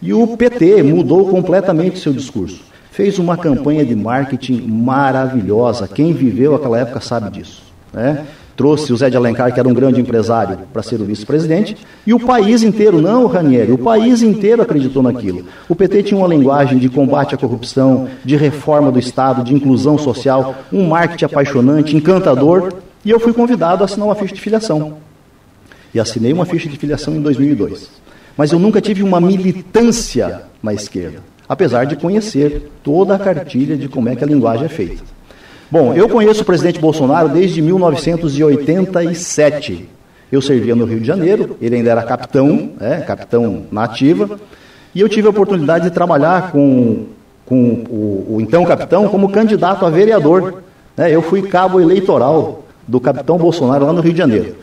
E 0.00 0.14
o 0.14 0.36
PT 0.36 0.84
mudou 0.84 1.28
completamente 1.28 1.98
seu 1.98 2.12
discurso. 2.12 2.60
Fez 2.92 3.18
uma 3.18 3.36
campanha 3.36 3.84
de 3.84 3.96
marketing 3.96 4.60
maravilhosa. 4.60 5.88
Quem 5.88 6.12
viveu 6.12 6.54
aquela 6.54 6.78
época 6.78 7.00
sabe 7.00 7.30
disso. 7.30 7.64
Né? 7.92 8.24
Trouxe 8.58 8.92
o 8.92 8.96
Zé 8.96 9.08
de 9.08 9.16
Alencar, 9.16 9.54
que 9.54 9.60
era 9.60 9.68
um 9.68 9.72
grande 9.72 10.00
empresário, 10.00 10.58
para 10.72 10.82
ser 10.82 11.00
o 11.00 11.04
vice-presidente, 11.04 11.76
e 12.06 12.12
o 12.12 12.20
país 12.20 12.62
inteiro, 12.62 13.00
não 13.00 13.26
Ranieri, 13.26 13.72
o 13.72 13.78
país 13.78 14.20
inteiro 14.20 14.60
acreditou 14.60 15.02
naquilo. 15.02 15.46
O 15.66 15.74
PT 15.74 16.02
tinha 16.02 16.18
uma 16.18 16.28
linguagem 16.28 16.76
de 16.76 16.90
combate 16.90 17.34
à 17.34 17.38
corrupção, 17.38 18.08
de 18.22 18.36
reforma 18.36 18.92
do 18.92 18.98
Estado, 18.98 19.44
de 19.44 19.54
inclusão 19.54 19.96
social, 19.96 20.56
um 20.72 20.86
marketing 20.86 21.26
apaixonante, 21.26 21.96
encantador, 21.96 22.74
e 23.04 23.10
eu 23.10 23.18
fui 23.18 23.32
convidado 23.32 23.82
a 23.82 23.86
assinar 23.86 24.08
uma 24.08 24.14
ficha 24.14 24.34
de 24.34 24.40
filiação. 24.40 24.98
E 25.94 26.00
assinei 26.00 26.32
uma 26.32 26.44
ficha 26.44 26.68
de 26.68 26.76
filiação 26.76 27.14
em 27.14 27.22
2002 27.22 27.98
mas 28.38 28.52
eu 28.52 28.58
nunca 28.60 28.80
tive 28.80 29.02
uma 29.02 29.20
militância 29.20 30.42
na 30.62 30.72
esquerda, 30.72 31.18
apesar 31.48 31.86
de 31.86 31.96
conhecer 31.96 32.70
toda 32.84 33.16
a 33.16 33.18
cartilha 33.18 33.76
de 33.76 33.88
como 33.88 34.08
é 34.08 34.14
que 34.14 34.22
a 34.22 34.26
linguagem 34.28 34.66
é 34.66 34.68
feita. 34.68 35.02
Bom, 35.70 35.92
eu 35.92 36.08
conheço 36.08 36.40
o 36.40 36.46
presidente 36.46 36.80
Bolsonaro 36.80 37.28
desde 37.28 37.60
1987. 37.60 39.86
Eu 40.32 40.40
servia 40.40 40.74
no 40.74 40.86
Rio 40.86 40.98
de 40.98 41.06
Janeiro, 41.06 41.58
ele 41.60 41.76
ainda 41.76 41.90
era 41.90 42.02
capitão, 42.02 42.70
é, 42.80 42.96
capitão 42.96 43.64
na 43.70 43.84
ativa, 43.84 44.40
e 44.94 45.00
eu 45.00 45.10
tive 45.10 45.26
a 45.26 45.30
oportunidade 45.30 45.84
de 45.84 45.90
trabalhar 45.90 46.52
com, 46.52 47.04
com 47.44 47.84
o, 47.90 48.36
o 48.36 48.38
então 48.40 48.64
capitão 48.64 49.08
como 49.08 49.28
candidato 49.28 49.84
a 49.84 49.90
vereador. 49.90 50.62
Né? 50.96 51.14
Eu 51.14 51.20
fui 51.20 51.42
cabo 51.42 51.78
eleitoral 51.80 52.62
do 52.86 52.98
capitão 52.98 53.36
Bolsonaro 53.36 53.84
lá 53.84 53.92
no 53.92 54.00
Rio 54.00 54.12
de 54.12 54.18
Janeiro. 54.18 54.56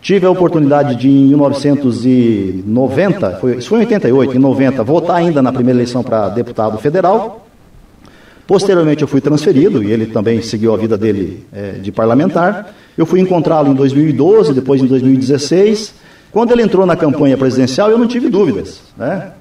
Tive 0.00 0.24
a 0.26 0.30
oportunidade 0.30 0.94
de, 0.94 1.08
em 1.08 1.26
1990, 1.28 3.38
foi, 3.40 3.56
isso 3.56 3.70
foi 3.70 3.78
em 3.78 3.82
88, 3.82 4.36
em 4.36 4.38
90, 4.38 4.84
votar 4.84 5.16
ainda 5.16 5.42
na 5.42 5.52
primeira 5.52 5.78
eleição 5.78 6.04
para 6.04 6.28
deputado 6.28 6.78
federal. 6.78 7.44
Posteriormente 8.46 9.02
eu 9.02 9.08
fui 9.08 9.20
transferido, 9.20 9.82
e 9.82 9.90
ele 9.90 10.06
também 10.06 10.42
seguiu 10.42 10.74
a 10.74 10.76
vida 10.76 10.98
dele 10.98 11.46
é, 11.52 11.72
de 11.72 11.90
parlamentar. 11.90 12.74
Eu 12.96 13.06
fui 13.06 13.20
encontrá-lo 13.20 13.70
em 13.70 13.74
2012, 13.74 14.52
depois 14.52 14.82
em 14.82 14.86
2016. 14.86 15.94
Quando 16.30 16.52
ele 16.52 16.62
entrou 16.62 16.84
na 16.84 16.96
campanha 16.96 17.36
presidencial, 17.38 17.90
eu 17.90 17.98
não 17.98 18.06
tive 18.06 18.28
dúvidas. 18.28 18.80
Né? 18.96 19.32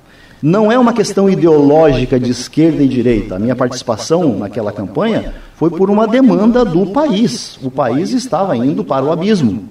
Não 0.41 0.71
é 0.71 0.77
uma 0.77 0.93
questão 0.93 1.29
ideológica 1.29 2.19
de 2.19 2.31
esquerda 2.31 2.83
e 2.83 2.87
direita. 2.87 3.35
A 3.35 3.39
minha 3.39 3.55
participação 3.55 4.37
naquela 4.37 4.71
campanha 4.71 5.33
foi 5.55 5.69
por 5.69 5.89
uma 5.89 6.07
demanda 6.07 6.63
do 6.63 6.87
país. 6.87 7.57
O 7.63 7.71
país 7.71 8.11
estava 8.11 8.55
indo 8.55 8.83
para 8.83 9.05
o 9.05 9.11
abismo. 9.11 9.69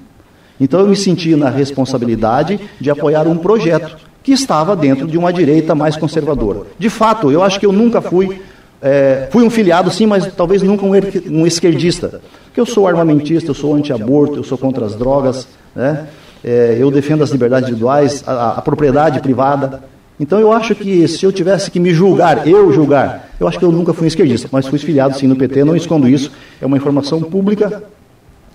Então 0.61 0.81
eu 0.81 0.89
me 0.89 0.97
senti 0.97 1.37
na 1.37 1.51
responsabilidade 1.51 2.61
de 2.81 2.91
apoiar 2.91 3.27
um 3.27 3.37
projeto 3.37 3.97
que 4.23 4.33
estava 4.33 4.77
dentro 4.77 5.07
de 5.07 5.19
uma 5.19 5.33
direita 5.33 5.75
mais 5.75 5.97
conservadora. 5.97 6.62
De 6.79 6.89
fato, 6.89 7.31
eu 7.31 7.43
acho 7.43 7.59
que 7.59 7.67
eu 7.67 7.73
nunca 7.73 8.01
fui. 8.01 8.41
É, 8.83 9.29
fui 9.31 9.45
um 9.45 9.51
filiado, 9.51 9.91
sim, 9.91 10.07
mas 10.07 10.27
talvez 10.35 10.62
nunca 10.62 10.85
um, 10.85 11.47
esquerdista. 11.47 12.21
Porque 12.47 12.61
eu 12.61 12.67
sou 12.67 12.89
armamentista, 12.89 13.51
eu 13.51 13.55
sou 13.55 13.75
anti-aborto, 13.75 14.37
eu 14.37 14.45
sou 14.45 14.59
contra 14.59 14.85
as 14.85 14.97
drogas, 14.97 15.47
né? 15.75 16.09
É, 16.45 16.77
eu 16.79 16.91
defendo 16.91 17.23
as 17.23 17.31
liberdades 17.31 17.69
individuais, 17.69 18.25
a, 18.27 18.59
a 18.59 18.62
propriedade 18.62 19.21
privada. 19.21 19.85
Então 20.19 20.41
eu 20.41 20.53
acho 20.53 20.75
que 20.75 21.07
se 21.07 21.25
eu 21.25 21.31
tivesse 21.31 21.71
que 21.71 21.79
me 21.79 21.95
julgar, 21.95 22.47
eu 22.47 22.73
julgar, 22.73 23.31
eu 23.39 23.47
acho 23.47 23.59
que 23.59 23.65
eu 23.65 23.71
nunca 23.71 23.95
fui 23.95 24.05
um 24.05 24.09
esquerdista, 24.09 24.49
mas 24.51 24.67
fui 24.67 24.79
filiado 24.79 25.17
sim 25.17 25.29
no 25.29 25.37
PT, 25.37 25.62
não 25.65 25.77
escondo 25.77 26.09
isso, 26.09 26.33
é 26.61 26.67
uma 26.67 26.77
informação 26.77 27.23
pública 27.23 27.85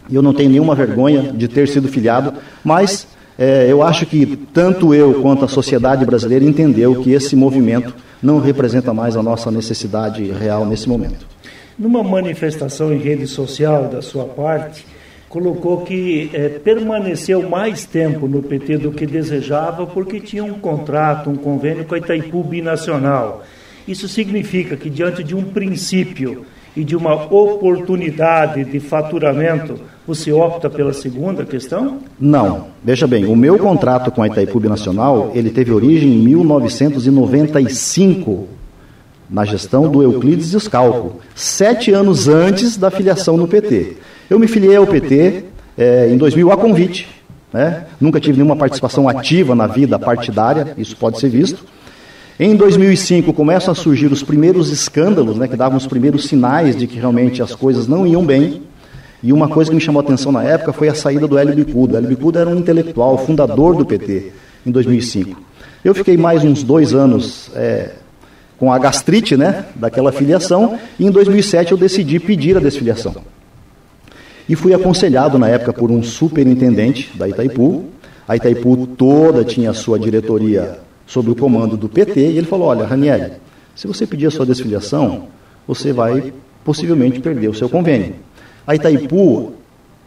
e 0.10 0.16
eu 0.16 0.22
não 0.22 0.34
tenho 0.34 0.50
nenhuma 0.50 0.76
vergonha 0.76 1.34
de 1.34 1.48
ter 1.48 1.68
sido 1.68 1.88
filiado, 1.88 2.34
mas 2.64 3.08
é, 3.38 3.68
eu 3.70 3.84
acho 3.84 4.06
que 4.06 4.36
tanto 4.52 4.94
eu 4.94 5.22
quanto 5.22 5.46
a 5.46 5.48
sociedade 5.48 6.06
brasileira 6.06 6.44
entendeu 6.44 7.02
que 7.02 7.12
esse 7.12 7.36
movimento 7.36 7.94
não 8.22 8.40
representa 8.40 8.94
mais 8.94 9.16
a 9.16 9.22
nossa 9.22 9.52
necessidade 9.52 10.24
real 10.32 10.66
nesse 10.66 10.90
momento. 10.90 11.28
Numa 11.78 12.04
manifestação 12.04 12.92
em 12.92 12.98
rede 12.98 13.28
social 13.28 13.88
da 13.88 14.02
sua 14.02 14.26
parte, 14.26 14.84
colocou 15.30 15.82
que 15.82 16.32
é, 16.34 16.50
permaneceu 16.50 17.48
mais 17.48 17.86
tempo 17.86 18.28
no 18.28 18.42
PT 18.42 18.80
do 18.80 18.92
que 18.92 19.06
desejava 19.06 19.86
porque 19.86 20.20
tinha 20.20 20.44
um 20.44 20.56
contrato, 20.56 21.30
um 21.30 21.36
convênio 21.36 21.86
com 21.86 21.94
a 21.94 21.98
Itaipu 22.00 22.44
Binacional. 22.44 23.44
Isso 23.88 24.08
significa 24.08 24.76
que, 24.76 24.90
diante 24.90 25.24
de 25.24 25.36
um 25.36 25.44
princípio 25.44 26.46
e 26.78 26.84
de 26.84 26.96
uma 26.96 27.16
oportunidade 27.16 28.64
de 28.64 28.80
faturamento, 28.80 29.80
você 30.06 30.32
opta 30.32 30.70
pela 30.70 30.94
segunda 30.94 31.44
questão? 31.44 31.98
Não. 32.20 32.68
Veja 32.84 33.08
bem, 33.08 33.26
o 33.26 33.36
meu 33.36 33.58
contrato 33.58 34.12
com 34.12 34.22
a 34.22 34.28
Itaipu 34.28 34.60
Nacional, 34.60 35.32
ele 35.34 35.50
teve 35.50 35.72
origem 35.72 36.14
em 36.14 36.20
1995, 36.20 38.48
na 39.28 39.44
gestão 39.44 39.90
do 39.90 40.04
Euclides 40.04 40.54
Escalco, 40.54 41.20
sete 41.34 41.92
anos 41.92 42.28
antes 42.28 42.78
da 42.78 42.92
filiação 42.92 43.38
no 43.38 43.48
PT. 43.48 43.98
Eu 44.30 44.38
me 44.38 44.48
filiei 44.48 44.76
ao 44.76 44.86
PT 44.86 45.46
é, 45.76 46.10
em 46.12 46.18
2000 46.18 46.52
a 46.52 46.58
convite. 46.58 47.08
Né? 47.52 47.88
Nunca 48.00 48.20
tive 48.20 48.38
nenhuma 48.38 48.56
participação 48.56 49.10
ativa 49.10 49.56
na 49.56 49.66
vida 49.66 49.98
partidária, 49.98 50.76
isso 50.78 50.96
pode 50.96 51.20
ser 51.20 51.30
visto. 51.30 51.66
Em 52.40 52.56
2005 52.56 53.34
começam 53.34 53.72
a 53.72 53.76
surgir 53.76 54.12
os 54.12 54.22
primeiros 54.22 54.70
escândalos, 54.72 55.38
né, 55.38 55.48
que 55.48 55.56
davam 55.56 55.76
os 55.76 55.88
primeiros 55.88 56.28
sinais 56.28 56.76
de 56.76 56.86
que 56.86 57.00
realmente 57.00 57.42
as 57.42 57.56
coisas 57.56 57.88
não 57.88 58.06
iam 58.06 58.24
bem. 58.24 58.62
E 59.24 59.34
uma 59.34 59.48
coisa 59.48 59.72
que 59.72 59.76
me 59.76 59.82
chamou 59.82 60.02
a 60.02 60.04
atenção 60.04 60.32
na 60.32 60.44
época 60.44 60.72
foi 60.72 60.88
a 60.88 60.94
saída 60.94 61.28
do 61.28 61.36
Hélio 61.36 61.56
Bicudo. 61.56 61.98
Hélio 61.98 62.10
Bicudo 62.10 62.38
era 62.38 62.48
um 62.48 62.56
intelectual, 62.56 63.18
fundador 63.18 63.76
do 63.76 63.84
PT, 63.84 64.32
em 64.64 64.70
2005. 64.70 65.42
Eu 65.84 65.96
fiquei 65.96 66.16
mais 66.16 66.44
uns 66.44 66.62
dois 66.62 66.94
anos 66.94 67.50
é, 67.56 67.94
com 68.60 68.72
a 68.72 68.78
gastrite 68.78 69.36
né, 69.36 69.66
daquela 69.74 70.12
filiação, 70.12 70.78
e 71.00 71.08
em 71.08 71.10
2007 71.10 71.72
eu 71.72 71.78
decidi 71.78 72.20
pedir 72.20 72.56
a 72.56 72.60
desfiliação. 72.60 73.16
E 74.48 74.56
fui 74.56 74.76
aconselhado 74.76 75.40
na 75.40 75.50
época 75.50 75.74
por 75.74 75.90
um 75.90 76.04
superintendente 76.04 77.18
da 77.18 77.28
Itaipu. 77.28 77.86
A 78.28 78.36
Itaipu 78.36 78.86
toda 78.96 79.44
tinha 79.44 79.72
a 79.72 79.74
sua 79.74 79.98
diretoria 79.98 80.86
sob 81.08 81.32
o 81.32 81.36
comando 81.36 81.76
do 81.76 81.90
PT, 81.90 82.20
e 82.20 82.38
ele 82.38 82.46
falou: 82.46 82.68
Olha, 82.68 82.86
Ranieri, 82.86 83.34
se 83.76 83.88
você 83.88 84.06
pedir 84.06 84.28
a 84.28 84.32
sua 84.32 84.46
desfiliação, 84.46 85.30
você 85.68 85.92
vai 85.92 86.32
possivelmente 86.64 87.20
perder 87.20 87.48
o 87.48 87.54
seu 87.54 87.70
convênio. 87.70 88.16
A 88.68 88.76
Itaipu 88.76 89.54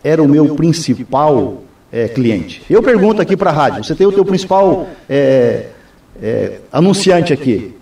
era 0.04 0.22
o 0.22 0.28
meu 0.28 0.54
principal 0.54 1.62
é, 1.90 2.06
cliente. 2.06 2.62
Eu 2.68 2.82
pergunto 2.82 3.20
aqui 3.20 3.36
para 3.36 3.50
a 3.50 3.52
rádio: 3.52 3.82
você 3.82 3.94
tem 3.94 4.06
o 4.06 4.12
teu 4.12 4.24
principal 4.24 4.88
é, 5.08 5.66
é, 6.22 6.58
anunciante 6.70 7.32
aqui, 7.32 7.74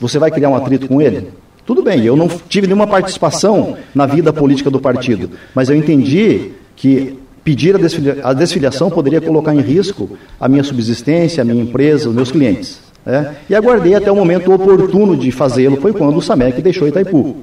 você 0.00 0.18
vai 0.18 0.30
criar 0.30 0.50
um 0.50 0.56
atrito 0.56 0.88
com 0.88 1.00
ele? 1.00 1.28
Tudo 1.64 1.82
bem, 1.82 2.02
eu 2.02 2.16
não 2.16 2.28
tive 2.28 2.66
nenhuma 2.66 2.86
participação 2.86 3.76
na 3.94 4.06
vida 4.06 4.32
política 4.32 4.70
do 4.70 4.80
partido, 4.80 5.30
mas 5.54 5.68
eu 5.68 5.76
entendi 5.76 6.52
que 6.74 7.18
pedir 7.48 7.74
a, 7.74 7.78
desfilia 7.78 8.18
a 8.22 8.34
desfiliação 8.34 8.90
poderia 8.90 9.22
colocar 9.22 9.54
em 9.54 9.62
risco 9.62 10.18
a 10.38 10.46
minha 10.46 10.62
subsistência, 10.62 11.40
a 11.40 11.44
minha 11.46 11.62
empresa, 11.62 12.10
os 12.10 12.14
meus 12.14 12.30
clientes. 12.30 12.78
Né? 13.06 13.36
E 13.48 13.54
aguardei 13.54 13.94
até 13.94 14.12
o 14.12 14.16
momento 14.16 14.52
oportuno 14.52 15.16
de 15.16 15.32
fazê-lo, 15.32 15.78
foi 15.78 15.94
quando 15.94 16.18
o 16.18 16.20
Samec 16.20 16.60
deixou 16.60 16.86
Itaipu. 16.86 17.38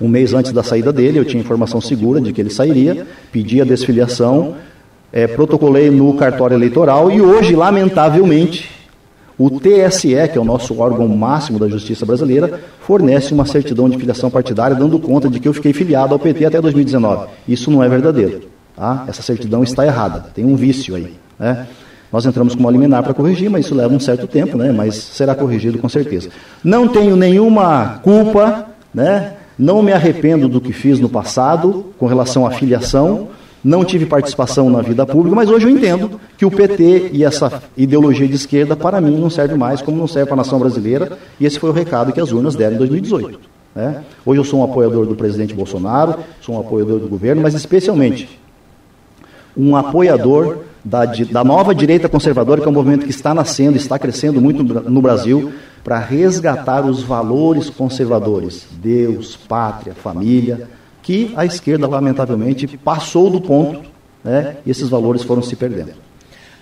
Um 0.00 0.06
mês 0.06 0.32
antes 0.32 0.52
da 0.52 0.62
saída 0.62 0.92
dele, 0.92 1.18
eu 1.18 1.24
tinha 1.24 1.42
informação 1.42 1.80
segura 1.80 2.20
de 2.20 2.32
que 2.32 2.40
ele 2.40 2.50
sairia, 2.50 3.04
pedi 3.32 3.60
a 3.60 3.64
desfiliação, 3.64 4.54
é, 5.12 5.26
protocolei 5.26 5.90
no 5.90 6.14
cartório 6.14 6.54
eleitoral 6.54 7.10
e 7.10 7.20
hoje, 7.20 7.56
lamentavelmente, 7.56 8.70
o 9.36 9.50
TSE, 9.50 10.14
que 10.32 10.38
é 10.38 10.40
o 10.40 10.44
nosso 10.44 10.78
órgão 10.78 11.08
máximo 11.08 11.58
da 11.58 11.66
justiça 11.66 12.06
brasileira, 12.06 12.60
fornece 12.82 13.34
uma 13.34 13.46
certidão 13.46 13.88
de 13.88 13.98
filiação 13.98 14.30
partidária 14.30 14.76
dando 14.76 14.96
conta 15.00 15.28
de 15.28 15.40
que 15.40 15.48
eu 15.48 15.52
fiquei 15.52 15.72
filiado 15.72 16.14
ao 16.14 16.20
PT 16.20 16.44
até 16.44 16.60
2019. 16.60 17.26
Isso 17.48 17.68
não 17.68 17.82
é 17.82 17.88
verdadeiro. 17.88 18.51
Tá? 18.76 19.04
Essa 19.08 19.22
certidão 19.22 19.62
está 19.62 19.86
errada, 19.86 20.26
tem 20.34 20.44
um 20.44 20.56
vício 20.56 20.94
aí. 20.94 21.14
Né? 21.38 21.66
Nós 22.12 22.26
entramos 22.26 22.54
com 22.54 22.60
uma 22.60 22.70
liminar 22.70 23.02
para 23.02 23.14
corrigir, 23.14 23.48
mas 23.48 23.64
isso 23.64 23.74
leva 23.74 23.94
um 23.94 24.00
certo 24.00 24.26
tempo, 24.26 24.56
né? 24.56 24.70
mas 24.70 24.94
será 24.94 25.34
corrigido 25.34 25.78
com 25.78 25.88
certeza. 25.88 26.28
Não 26.62 26.88
tenho 26.88 27.16
nenhuma 27.16 28.00
culpa, 28.02 28.66
né? 28.94 29.34
não 29.58 29.82
me 29.82 29.92
arrependo 29.92 30.48
do 30.48 30.60
que 30.60 30.72
fiz 30.72 31.00
no 31.00 31.08
passado 31.08 31.92
com 31.98 32.06
relação 32.06 32.46
à 32.46 32.50
filiação, 32.50 33.28
não 33.64 33.84
tive 33.84 34.06
participação 34.06 34.68
na 34.68 34.82
vida 34.82 35.06
pública, 35.06 35.36
mas 35.36 35.48
hoje 35.48 35.66
eu 35.66 35.70
entendo 35.70 36.20
que 36.36 36.44
o 36.44 36.50
PT 36.50 37.10
e 37.12 37.24
essa 37.24 37.62
ideologia 37.76 38.26
de 38.26 38.34
esquerda, 38.34 38.74
para 38.74 39.00
mim, 39.00 39.16
não 39.16 39.30
serve 39.30 39.54
mais, 39.54 39.80
como 39.80 39.96
não 39.96 40.08
serve 40.08 40.26
para 40.26 40.34
a 40.34 40.38
nação 40.38 40.58
brasileira, 40.58 41.16
e 41.38 41.46
esse 41.46 41.60
foi 41.60 41.70
o 41.70 41.72
recado 41.72 42.12
que 42.12 42.20
as 42.20 42.32
urnas 42.32 42.56
deram 42.56 42.74
em 42.74 42.78
2018. 42.78 43.38
Né? 43.74 44.02
Hoje 44.26 44.40
eu 44.40 44.44
sou 44.44 44.60
um 44.60 44.64
apoiador 44.64 45.06
do 45.06 45.14
presidente 45.14 45.54
Bolsonaro, 45.54 46.16
sou 46.40 46.56
um 46.56 46.60
apoiador 46.60 46.98
do 46.98 47.08
governo, 47.08 47.40
mas 47.40 47.54
especialmente 47.54 48.41
um 49.56 49.76
apoiador 49.76 50.58
da, 50.84 51.04
da 51.04 51.44
nova 51.44 51.74
direita 51.74 52.08
conservadora, 52.08 52.60
que 52.60 52.66
é 52.66 52.70
um 52.70 52.74
movimento 52.74 53.04
que 53.04 53.10
está 53.10 53.34
nascendo, 53.34 53.76
está 53.76 53.98
crescendo 53.98 54.40
muito 54.40 54.62
no 54.62 55.00
Brasil, 55.00 55.52
para 55.84 55.98
resgatar 55.98 56.84
os 56.84 57.02
valores 57.02 57.70
conservadores: 57.70 58.66
Deus, 58.72 59.36
pátria, 59.36 59.94
família, 59.94 60.68
que 61.02 61.32
a 61.36 61.44
esquerda, 61.44 61.86
lamentavelmente, 61.86 62.66
passou 62.78 63.30
do 63.30 63.40
ponto 63.40 63.82
né, 64.24 64.56
e 64.64 64.70
esses 64.70 64.88
valores 64.88 65.22
foram 65.22 65.42
se 65.42 65.56
perdendo. 65.56 65.92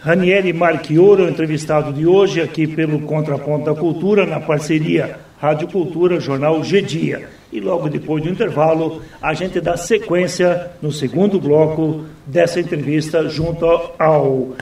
Ranieri 0.01 0.53
Marchioro, 0.53 1.29
entrevistado 1.29 1.93
de 1.93 2.07
hoje 2.07 2.41
aqui 2.41 2.67
pelo 2.67 3.01
Contraponto 3.01 3.67
da 3.67 3.75
Cultura, 3.75 4.25
na 4.25 4.41
parceria 4.41 5.19
Rádio 5.39 5.69
Cultura, 5.69 6.19
Jornal 6.19 6.65
G 6.65 6.81
Dia. 6.81 7.29
E 7.53 7.61
logo 7.61 7.89
depois 7.89 8.23
do 8.23 8.29
intervalo, 8.29 9.03
a 9.21 9.35
gente 9.35 9.61
dá 9.61 9.77
sequência 9.77 10.71
no 10.81 10.93
segundo 10.93 11.41
bloco 11.41 12.05
dessa 12.25 12.61
entrevista 12.61 13.29
junto 13.29 13.67
ao 13.99 14.53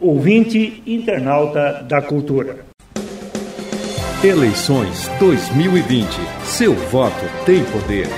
ouvinte 0.00 0.82
internauta 0.86 1.84
da 1.88 2.02
cultura. 2.02 2.66
Eleições 4.22 5.08
2020. 5.20 6.08
Seu 6.44 6.74
voto 6.74 7.24
tem 7.46 7.64
poder. 7.66 8.08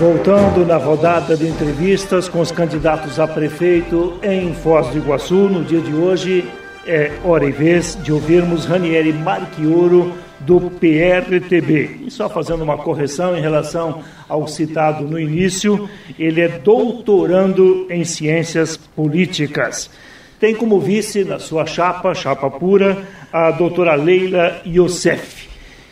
Voltando 0.00 0.64
na 0.66 0.76
rodada 0.76 1.36
de 1.36 1.46
entrevistas 1.46 2.28
com 2.28 2.40
os 2.40 2.50
candidatos 2.50 3.20
a 3.20 3.28
prefeito 3.28 4.18
em 4.22 4.54
Foz 4.54 4.88
do 4.88 4.98
Iguaçu, 4.98 5.48
no 5.48 5.62
dia 5.62 5.80
de 5.80 5.94
hoje 5.94 6.48
é 6.86 7.12
hora 7.22 7.44
e 7.44 7.52
vez 7.52 7.96
de 8.02 8.12
ouvirmos 8.12 8.64
Ranieri 8.64 9.12
Marchioro 9.12 10.14
do 10.40 10.70
PRTB. 10.70 12.00
E 12.06 12.10
só 12.10 12.28
fazendo 12.28 12.62
uma 12.62 12.78
correção 12.78 13.36
em 13.36 13.40
relação 13.40 14.02
ao 14.28 14.46
citado 14.48 15.04
no 15.04 15.18
início, 15.18 15.88
ele 16.18 16.40
é 16.40 16.48
doutorando 16.48 17.86
em 17.90 18.04
ciências 18.04 18.76
políticas. 18.76 19.90
Tem 20.38 20.54
como 20.54 20.80
vice 20.80 21.22
na 21.24 21.38
sua 21.38 21.66
chapa, 21.66 22.14
chapa 22.14 22.50
pura, 22.50 23.04
a 23.32 23.50
doutora 23.50 23.94
Leila 23.94 24.62
Youssef. 24.66 25.50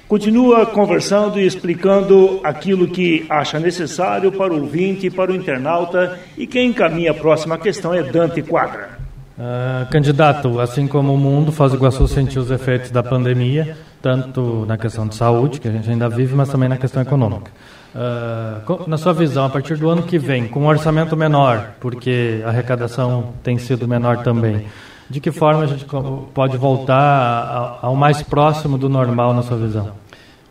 Continua 0.09 0.65
conversando 0.65 1.39
e 1.39 1.47
explicando 1.47 2.41
aquilo 2.43 2.89
que 2.89 3.27
acha 3.29 3.61
necessário 3.61 4.33
para 4.33 4.55
o 4.55 4.63
ouvinte, 4.63 5.11
para 5.11 5.31
o 5.31 5.35
internauta, 5.35 6.19
e 6.39 6.47
quem 6.47 6.71
encaminha 6.71 7.11
a 7.11 7.15
próxima 7.15 7.59
questão 7.59 7.93
é 7.93 8.03
Dante 8.03 8.41
Quadra. 8.41 8.97
Uh, 9.39 9.89
candidato, 9.93 10.59
assim 10.59 10.87
como 10.87 11.13
o 11.13 11.19
mundo, 11.19 11.53
Foz 11.53 11.73
do 11.73 11.77
Iguaçu 11.77 12.09
sentiu 12.09 12.41
os 12.41 12.51
efeitos 12.51 12.91
da 12.91 13.03
pandemia, 13.03 13.77
tanto 14.01 14.65
na 14.67 14.77
questão 14.77 15.07
de 15.07 15.15
saúde, 15.15 15.61
que 15.61 15.69
a 15.69 15.73
gente 15.73 15.89
ainda 15.91 16.09
vive, 16.09 16.35
mas 16.35 16.49
também 16.49 16.69
na 16.69 16.77
questão 16.77 17.03
econômica. 17.03 17.51
Uh, 17.95 18.89
na 18.89 18.99
sua 18.99 19.13
visão, 19.13 19.45
a 19.45 19.49
partir 19.49 19.77
do 19.77 19.89
ano 19.89 20.03
que 20.03 20.19
vem, 20.19 20.47
com 20.47 20.61
um 20.61 20.67
orçamento 20.67 21.17
menor, 21.17 21.73
porque 21.81 22.43
a 22.45 22.49
arrecadação 22.49 23.33
tem 23.43 23.59
sido 23.59 23.89
menor 23.89 24.23
também, 24.23 24.67
de 25.09 25.21
que 25.21 25.31
forma 25.31 25.63
a 25.63 25.67
gente 25.67 25.87
pode 26.35 26.57
voltar 26.57 27.79
ao 27.81 27.97
mais 27.97 28.23
próximo 28.23 28.77
do 28.77 28.89
normal 28.89 29.33
na 29.33 29.43
sua 29.43 29.57
visão? 29.57 29.93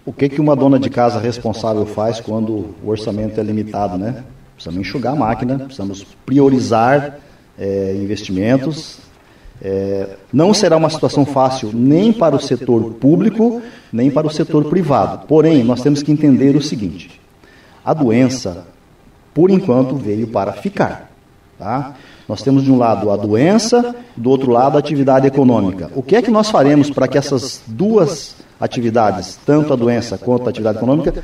O 0.06 0.12
que, 0.12 0.30
que 0.30 0.42
uma 0.42 0.56
dona 0.56 0.80
de 0.80 0.90
casa 0.90 1.20
responsável 1.20 1.86
faz 1.86 2.20
quando 2.20 2.74
o 2.84 2.90
orçamento 2.90 3.40
é 3.40 3.44
limitado, 3.44 3.98
né? 3.98 4.24
Precisamos 4.56 4.80
enxugar 4.80 5.14
a 5.14 5.16
máquina, 5.16 5.60
precisamos 5.60 6.04
priorizar 6.26 7.18
é, 7.60 7.94
investimentos. 7.96 9.00
É, 9.62 10.18
não 10.32 10.54
será 10.54 10.78
uma 10.78 10.90
situação 10.90 11.26
fácil 11.26 11.72
nem 11.74 12.14
para 12.14 12.36
o 12.36 12.40
setor 12.40 12.94
público, 12.94 13.62
nem 13.92 14.12
para 14.12 14.28
o 14.28 14.30
setor 14.30 14.66
privado. 14.66 15.26
Porém, 15.28 15.64
nós 15.64 15.82
temos 15.82 16.04
que 16.04 16.12
entender 16.12 16.56
o 16.56 16.62
seguinte: 16.62 17.20
a 17.84 17.94
doença, 17.94 18.68
por 19.34 19.50
enquanto, 19.50 19.96
veio 19.96 20.28
para 20.28 20.54
ficar. 20.54 21.12
Tá? 21.58 21.96
Nós 22.28 22.42
temos 22.44 22.64
de 22.64 22.72
um 22.72 22.78
lado 22.78 23.10
a 23.10 23.16
doença, 23.16 23.96
do 24.16 24.30
outro 24.30 24.52
lado 24.52 24.76
a 24.76 24.80
atividade 24.80 25.26
econômica. 25.26 25.90
O 25.96 26.04
que 26.04 26.16
é 26.16 26.22
que 26.22 26.30
nós 26.30 26.50
faremos 26.50 26.90
para 26.90 27.08
que 27.08 27.18
essas 27.18 27.64
duas 27.66 28.36
atividades, 28.60 29.40
tanto 29.46 29.74
a 29.74 29.76
doença 29.76 30.18
quanto 30.18 30.46
a 30.46 30.50
atividade 30.50 30.78
econômica, 30.78 31.24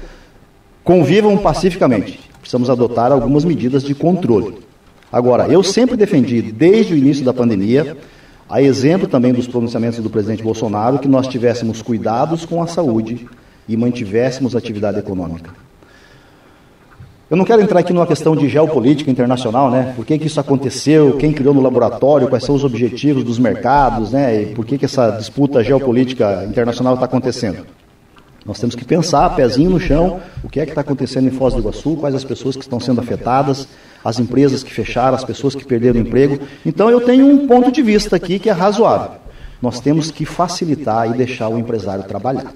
convivam 0.84 1.38
pacificamente? 1.38 2.20
Precisamos 2.40 2.70
adotar 2.70 3.12
algumas 3.12 3.46
medidas 3.46 3.84
de 3.84 3.94
controle. 3.94 4.58
Agora, 5.12 5.48
eu 5.48 5.62
sempre 5.62 5.96
defendi, 5.96 6.42
desde 6.42 6.94
o 6.94 6.98
início 6.98 7.24
da 7.24 7.34
pandemia, 7.34 7.96
a 8.54 8.62
exemplo 8.62 9.08
também 9.08 9.34
dos 9.34 9.48
pronunciamentos 9.48 9.98
do 9.98 10.12
presidente 10.12 10.44
Bolsonaro, 10.44 11.00
que 11.00 11.08
nós 11.08 11.28
tivéssemos 11.28 11.82
cuidados 11.82 12.46
com 12.46 12.62
a 12.62 12.68
saúde 12.68 13.28
e 13.68 13.76
mantivéssemos 13.76 14.54
a 14.54 14.60
atividade 14.60 15.00
econômica. 15.00 15.50
Eu 17.32 17.36
não 17.36 17.46
quero 17.46 17.64
entrar 17.64 17.80
aqui 17.80 17.92
numa 17.92 18.06
questão 18.06 18.36
de 18.36 18.48
geopolítica 18.48 19.10
internacional, 19.10 19.72
né? 19.72 19.94
Por 19.96 20.06
que, 20.06 20.20
que 20.20 20.28
isso 20.28 20.40
aconteceu, 20.40 21.18
quem 21.18 21.34
criou 21.34 21.52
no 21.52 21.62
laboratório, 21.62 22.28
quais 22.28 22.44
são 22.44 22.54
os 22.54 22.64
objetivos 22.64 23.24
dos 23.24 23.40
mercados, 23.40 24.12
né? 24.12 24.44
E 24.44 24.46
por 24.54 24.64
que, 24.64 24.78
que 24.78 24.86
essa 24.86 25.10
disputa 25.10 25.64
geopolítica 25.64 26.46
internacional 26.48 26.94
está 26.94 27.08
acontecendo? 27.08 27.66
Nós 28.46 28.60
temos 28.60 28.76
que 28.76 28.86
pensar, 28.86 29.36
pezinho 29.36 29.72
no 29.72 29.80
chão, 29.80 30.20
o 30.44 30.50
que 30.50 30.60
é 30.60 30.66
que 30.66 30.74
está 30.74 30.82
acontecendo 30.82 31.28
em 31.28 31.32
Foz 31.32 31.56
do 31.56 31.60
Iguaçu, 31.60 31.96
quais 31.96 32.14
as 32.14 32.24
pessoas 32.24 32.56
que 32.56 32.62
estão 32.62 32.80
sendo 32.80 33.02
afetadas, 33.02 33.68
as 34.04 34.20
empresas 34.20 34.64
que 34.64 34.74
fecharam, 34.74 35.16
as 35.16 35.24
pessoas 35.24 35.56
que 35.56 35.66
perderam 35.66 36.00
o 36.00 36.02
emprego. 36.02 36.40
Então 36.66 36.90
eu 36.90 37.02
tenho 37.02 37.26
um 37.26 37.48
ponto 37.48 37.72
de 37.72 37.82
vista 37.82 38.16
aqui 38.16 38.40
que 38.40 38.50
é 38.50 38.54
razoável. 38.54 39.12
Nós 39.62 39.80
temos 39.80 40.12
que 40.12 40.26
facilitar 40.26 41.10
e 41.10 41.14
deixar 41.14 41.48
o 41.50 41.58
empresário 41.58 42.04
trabalhar. 42.04 42.54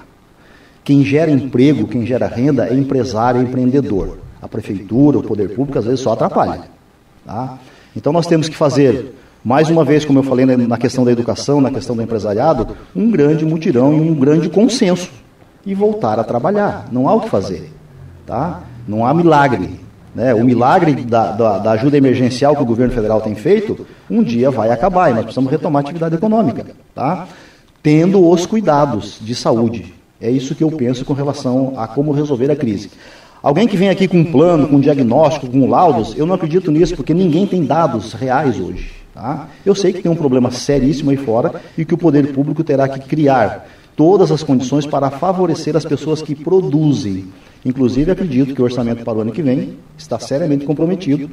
Quem 0.83 1.03
gera 1.03 1.31
emprego, 1.31 1.87
quem 1.87 2.05
gera 2.05 2.27
renda 2.27 2.67
é 2.67 2.73
empresário, 2.73 3.39
é 3.39 3.43
empreendedor 3.43 4.17
a 4.41 4.47
prefeitura, 4.47 5.17
o 5.17 5.23
poder 5.23 5.53
público, 5.53 5.77
às 5.77 5.85
vezes 5.85 5.99
só 5.99 6.13
atrapalha. 6.13 6.61
Tá? 7.25 7.57
Então 7.95 8.13
nós 8.13 8.27
temos 8.27 8.47
que 8.47 8.55
fazer, 8.55 9.15
mais 9.43 9.69
uma 9.69 9.83
vez, 9.83 10.05
como 10.05 10.19
eu 10.19 10.23
falei 10.23 10.45
na 10.45 10.77
questão 10.77 11.03
da 11.03 11.11
educação, 11.11 11.59
na 11.59 11.71
questão 11.71 11.95
do 11.95 12.01
empresariado, 12.01 12.75
um 12.95 13.09
grande 13.09 13.45
mutirão 13.45 13.93
e 13.93 14.09
um 14.09 14.15
grande 14.15 14.49
consenso. 14.49 15.09
E 15.65 15.73
voltar 15.73 16.17
a 16.17 16.23
trabalhar. 16.23 16.87
Não 16.91 17.09
há 17.09 17.13
o 17.13 17.21
que 17.21 17.29
fazer. 17.29 17.73
Tá? 18.25 18.61
Não 18.87 19.05
há 19.05 19.13
milagre. 19.13 19.81
Né? 20.17 20.33
O 20.33 20.43
milagre 20.43 20.95
da, 20.95 21.31
da, 21.31 21.57
da, 21.59 21.71
ajuda 21.73 21.95
emergencial 21.95 22.55
que 22.55 22.63
o 22.63 22.65
governo 22.65 22.91
federal 22.91 23.21
tem 23.21 23.35
feito, 23.35 23.85
um 24.09 24.23
dia 24.23 24.49
vai 24.49 24.71
acabar 24.71 25.11
e 25.11 25.13
nós 25.13 25.25
precisamos 25.25 25.51
retomar 25.51 25.81
a 25.81 25.85
atividade 25.85 26.15
econômica. 26.15 26.65
Tá? 26.95 27.27
Tendo 27.83 28.27
os 28.27 28.47
cuidados 28.47 29.19
de 29.21 29.35
saúde. 29.35 29.93
É 30.19 30.31
isso 30.31 30.55
que 30.55 30.63
eu 30.63 30.71
penso 30.71 31.05
com 31.05 31.13
relação 31.13 31.75
a 31.77 31.87
como 31.87 32.11
resolver 32.11 32.49
a 32.49 32.55
crise. 32.55 32.89
Alguém 33.43 33.67
que 33.67 33.77
vem 33.77 33.89
aqui 33.89 34.07
com 34.07 34.17
um 34.17 34.31
plano, 34.31 34.67
com 34.67 34.77
um 34.77 34.79
diagnóstico, 34.79 35.47
com 35.47 35.69
laudos, 35.69 36.17
eu 36.17 36.25
não 36.25 36.33
acredito 36.33 36.71
nisso, 36.71 36.95
porque 36.95 37.13
ninguém 37.13 37.45
tem 37.45 37.63
dados 37.63 38.13
reais 38.13 38.59
hoje. 38.59 38.89
Tá? 39.13 39.47
Eu 39.63 39.75
sei 39.75 39.93
que 39.93 40.01
tem 40.01 40.11
um 40.11 40.15
problema 40.15 40.49
seríssimo 40.49 41.11
aí 41.11 41.17
fora 41.17 41.61
e 41.77 41.85
que 41.85 41.93
o 41.93 41.97
poder 41.97 42.33
público 42.33 42.63
terá 42.63 42.87
que 42.87 43.01
criar 43.01 43.67
todas 43.97 44.31
as 44.31 44.43
condições 44.43 44.85
para 44.85 45.09
favorecer 45.09 45.75
as 45.75 45.83
pessoas 45.83 46.21
que 46.21 46.35
produzem. 46.35 47.25
Inclusive, 47.65 48.11
acredito 48.11 48.53
que 48.53 48.61
o 48.61 48.63
orçamento 48.63 49.03
para 49.03 49.17
o 49.17 49.21
ano 49.21 49.31
que 49.31 49.41
vem 49.41 49.77
está 49.97 50.19
seriamente 50.19 50.65
comprometido, 50.65 51.29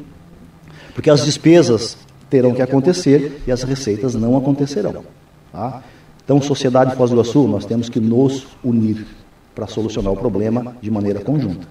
porque 0.94 1.10
as 1.10 1.24
despesas 1.24 1.96
terão 2.30 2.54
que 2.54 2.62
acontecer 2.62 3.42
e 3.46 3.52
as 3.52 3.62
receitas 3.62 4.14
não 4.14 4.36
acontecerão. 4.36 5.04
Tá? 5.52 5.82
Então, 6.24 6.40
sociedade 6.40 6.96
Foz 6.96 7.10
do 7.10 7.16
Iguaçu, 7.16 7.46
nós 7.46 7.66
temos 7.66 7.90
que 7.90 8.00
nos 8.00 8.46
unir 8.64 9.06
para 9.54 9.66
solucionar 9.66 10.12
o 10.12 10.16
problema 10.16 10.74
de 10.80 10.90
maneira 10.90 11.20
conjunta. 11.20 11.68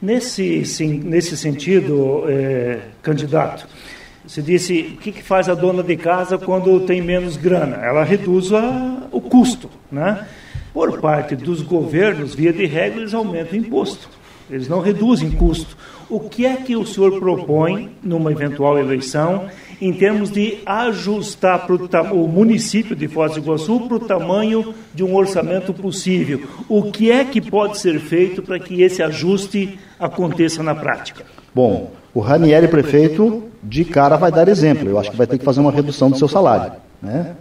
Nesse, 0.00 0.64
sim, 0.64 0.98
nesse 0.98 1.36
sentido, 1.36 2.24
é, 2.26 2.80
candidato, 3.00 3.68
você 4.26 4.42
disse 4.42 4.94
o 4.94 5.00
que, 5.00 5.12
que, 5.12 5.22
faz 5.22 5.48
a 5.48 5.54
dona 5.54 5.80
de 5.80 5.96
casa 5.96 6.36
quando 6.36 6.80
tem 6.80 7.00
menos 7.00 7.36
grana? 7.36 7.76
Ela 7.76 8.02
reduz 8.02 8.52
a, 8.52 9.06
o 9.12 9.20
custo. 9.20 9.70
Né? 9.92 10.26
Por 10.72 11.00
parte 11.00 11.36
dos 11.36 11.60
governos, 11.60 12.34
via 12.34 12.52
de 12.52 12.64
regra, 12.64 13.00
eles 13.00 13.12
aumentam 13.12 13.58
imposto. 13.58 14.08
Eles 14.50 14.68
não 14.68 14.80
reduzem 14.80 15.30
custo. 15.30 15.76
O 16.08 16.20
que 16.20 16.44
é 16.44 16.56
que 16.56 16.74
o 16.74 16.84
senhor 16.84 17.18
propõe 17.18 17.90
numa 18.02 18.32
eventual 18.32 18.78
eleição 18.78 19.48
em 19.80 19.92
termos 19.92 20.30
de 20.30 20.58
ajustar 20.64 21.66
o 22.12 22.28
município 22.28 22.94
de 22.94 23.08
Foz 23.08 23.32
do 23.32 23.40
Iguaçu 23.40 23.80
para 23.80 23.96
o 23.96 24.00
tamanho 24.00 24.74
de 24.94 25.02
um 25.02 25.14
orçamento 25.14 25.74
possível. 25.74 26.42
O 26.68 26.84
que 26.90 27.10
é 27.10 27.24
que 27.24 27.40
pode 27.40 27.78
ser 27.78 27.98
feito 27.98 28.42
para 28.42 28.60
que 28.60 28.82
esse 28.82 29.02
ajuste 29.02 29.78
aconteça 29.98 30.62
na 30.62 30.74
prática? 30.74 31.24
Bom, 31.54 31.90
o 32.14 32.20
Ranieri 32.20 32.68
prefeito 32.68 33.42
de 33.62 33.84
cara 33.84 34.16
vai 34.16 34.30
dar 34.30 34.48
exemplo. 34.48 34.88
Eu 34.88 34.98
acho 34.98 35.10
que 35.10 35.16
vai 35.16 35.26
ter 35.26 35.38
que 35.38 35.44
fazer 35.44 35.60
uma 35.60 35.72
redução 35.72 36.10
do 36.10 36.16
seu 36.16 36.28
salário. 36.28 36.74
Né? 37.02 37.34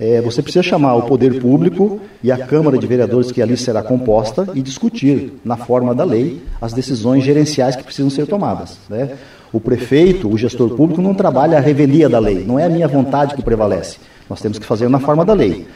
É, 0.00 0.20
você 0.20 0.40
precisa 0.40 0.62
chamar 0.62 0.94
o 0.94 1.02
poder 1.02 1.40
público 1.40 2.00
e 2.22 2.30
a 2.30 2.46
Câmara 2.46 2.78
de 2.78 2.86
Vereadores 2.86 3.32
que 3.32 3.42
ali 3.42 3.56
será 3.56 3.82
composta 3.82 4.46
e 4.54 4.62
discutir, 4.62 5.32
na 5.44 5.56
forma 5.56 5.92
da 5.92 6.04
lei, 6.04 6.40
as 6.60 6.72
decisões 6.72 7.24
gerenciais 7.24 7.74
que 7.74 7.82
precisam 7.82 8.08
ser 8.08 8.26
tomadas. 8.26 8.78
Né? 8.88 9.16
O 9.52 9.58
prefeito, 9.58 10.28
o 10.28 10.38
gestor 10.38 10.70
público, 10.70 11.02
não 11.02 11.14
trabalha 11.14 11.58
a 11.58 11.60
revelia 11.60 12.08
da 12.08 12.20
lei, 12.20 12.44
não 12.44 12.58
é 12.58 12.66
a 12.66 12.68
minha 12.68 12.86
vontade 12.86 13.34
que 13.34 13.42
prevalece. 13.42 13.98
Nós 14.30 14.40
temos 14.40 14.58
que 14.58 14.66
fazer 14.66 14.88
na 14.88 15.00
forma 15.00 15.24
da 15.24 15.32
lei. 15.32 15.66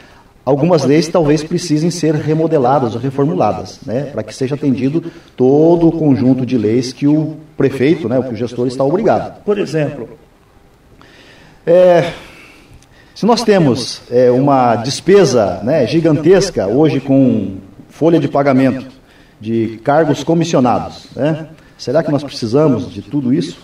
Algumas 0.45 0.83
leis 0.83 1.07
talvez 1.07 1.43
precisem 1.43 1.89
ser 1.89 2.15
remodeladas 2.15 2.95
ou 2.95 3.01
reformuladas, 3.01 3.79
né, 3.85 4.09
para 4.11 4.23
que 4.23 4.35
seja 4.35 4.55
atendido 4.55 5.03
todo 5.35 5.87
o 5.87 5.91
conjunto 5.91 6.45
de 6.45 6.57
leis 6.57 6.91
que 6.93 7.07
o 7.07 7.37
prefeito, 7.57 8.09
né, 8.09 8.19
o 8.19 8.35
gestor 8.35 8.67
está 8.67 8.83
obrigado. 8.83 9.41
Por 9.43 9.57
exemplo, 9.57 10.09
é, 11.65 12.11
se 13.15 13.25
nós 13.25 13.43
temos 13.43 14.01
é, 14.09 14.31
uma 14.31 14.75
despesa 14.77 15.61
né, 15.63 15.85
gigantesca 15.87 16.67
hoje 16.67 16.99
com 16.99 17.57
folha 17.89 18.19
de 18.19 18.27
pagamento 18.27 18.85
de 19.39 19.79
cargos 19.83 20.23
comissionados, 20.23 21.07
né, 21.15 21.47
será 21.77 22.01
que 22.01 22.11
nós 22.11 22.23
precisamos 22.23 22.91
de 22.91 23.01
tudo 23.01 23.33
isso? 23.33 23.57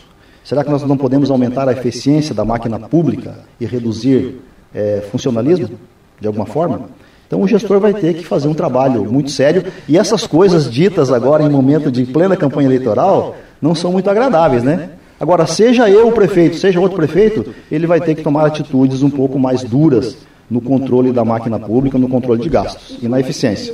Será 0.44 0.64
que 0.64 0.70
nós 0.70 0.84
não 0.84 0.98
podemos 0.98 1.30
aumentar 1.30 1.68
a 1.68 1.72
eficiência 1.72 2.34
da 2.34 2.44
máquina 2.44 2.80
pública 2.80 3.40
e 3.60 3.66
reduzir 3.66 4.42
é, 4.74 5.04
funcionalismo? 5.12 5.78
de 6.20 6.28
alguma 6.28 6.46
forma. 6.46 6.82
Então 7.28 7.42
o 7.42 7.48
gestor 7.48 7.80
vai 7.80 7.94
ter 7.94 8.16
que 8.16 8.26
fazer 8.26 8.48
um 8.48 8.54
trabalho 8.54 9.06
muito 9.06 9.30
sério 9.30 9.66
e 9.88 9.98
essas 9.98 10.26
coisas 10.26 10.70
ditas 10.70 11.12
agora 11.12 11.44
em 11.44 11.50
momento 11.50 11.92
de 11.92 12.06
plena 12.06 12.36
campanha 12.36 12.68
eleitoral 12.68 13.36
não 13.62 13.76
são 13.76 13.92
muito 13.92 14.10
agradáveis, 14.10 14.64
né? 14.64 14.92
Agora, 15.20 15.46
seja 15.46 15.90
eu 15.90 16.08
o 16.08 16.12
prefeito, 16.12 16.58
seja 16.58 16.80
outro 16.80 16.96
prefeito, 16.96 17.54
ele 17.72 17.86
vai 17.86 18.00
ter 18.00 18.16
que 18.16 18.24
tomar 18.24 18.46
atitudes 18.46 19.04
um 19.04 19.10
pouco 19.10 19.38
mais 19.38 19.64
duras 19.64 20.18
no 20.50 20.62
controle 20.62 21.12
da 21.12 21.24
máquina 21.24 21.60
pública, 21.60 21.98
no 21.98 22.08
controle 22.08 22.42
de 22.42 22.50
gastos 22.50 22.98
e 23.02 23.08
na 23.08 23.20
eficiência. 23.20 23.74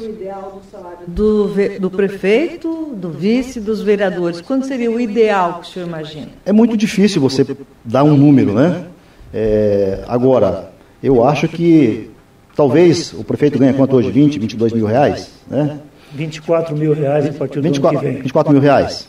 Do, 1.07 1.51
do 1.79 1.91
prefeito, 1.91 2.93
do 2.95 3.09
vice, 3.11 3.59
dos 3.59 3.81
vereadores, 3.81 4.41
quando 4.41 4.65
seria 4.65 4.89
o 4.89 4.99
ideal 4.99 5.59
que 5.59 5.69
o 5.69 5.71
senhor 5.71 5.87
imagina? 5.87 6.29
É 6.45 6.51
muito 6.51 6.75
difícil 6.75 7.21
você 7.21 7.45
dar 7.83 8.03
um 8.03 8.17
número, 8.17 8.53
né? 8.53 8.85
É, 9.33 10.03
agora, 10.07 10.71
eu 11.03 11.23
acho 11.23 11.47
que 11.47 12.09
Talvez 12.55 13.13
o 13.13 13.23
prefeito 13.23 13.59
ganhe 13.59 13.73
quanto 13.73 13.97
hoje? 13.97 14.09
20, 14.09 14.39
22 14.39 14.73
mil 14.73 14.85
reais? 14.85 15.29
Né? 15.49 15.77
24 16.13 16.75
mil 16.75 16.93
reais 16.93 17.27
a 17.27 17.33
partir 17.33 17.55
do 17.55 17.63
24, 17.63 17.97
ano 17.97 17.99
que 17.99 18.13
vem. 18.13 18.21
24 18.21 18.53
mil 18.53 18.61
reais. 18.61 19.07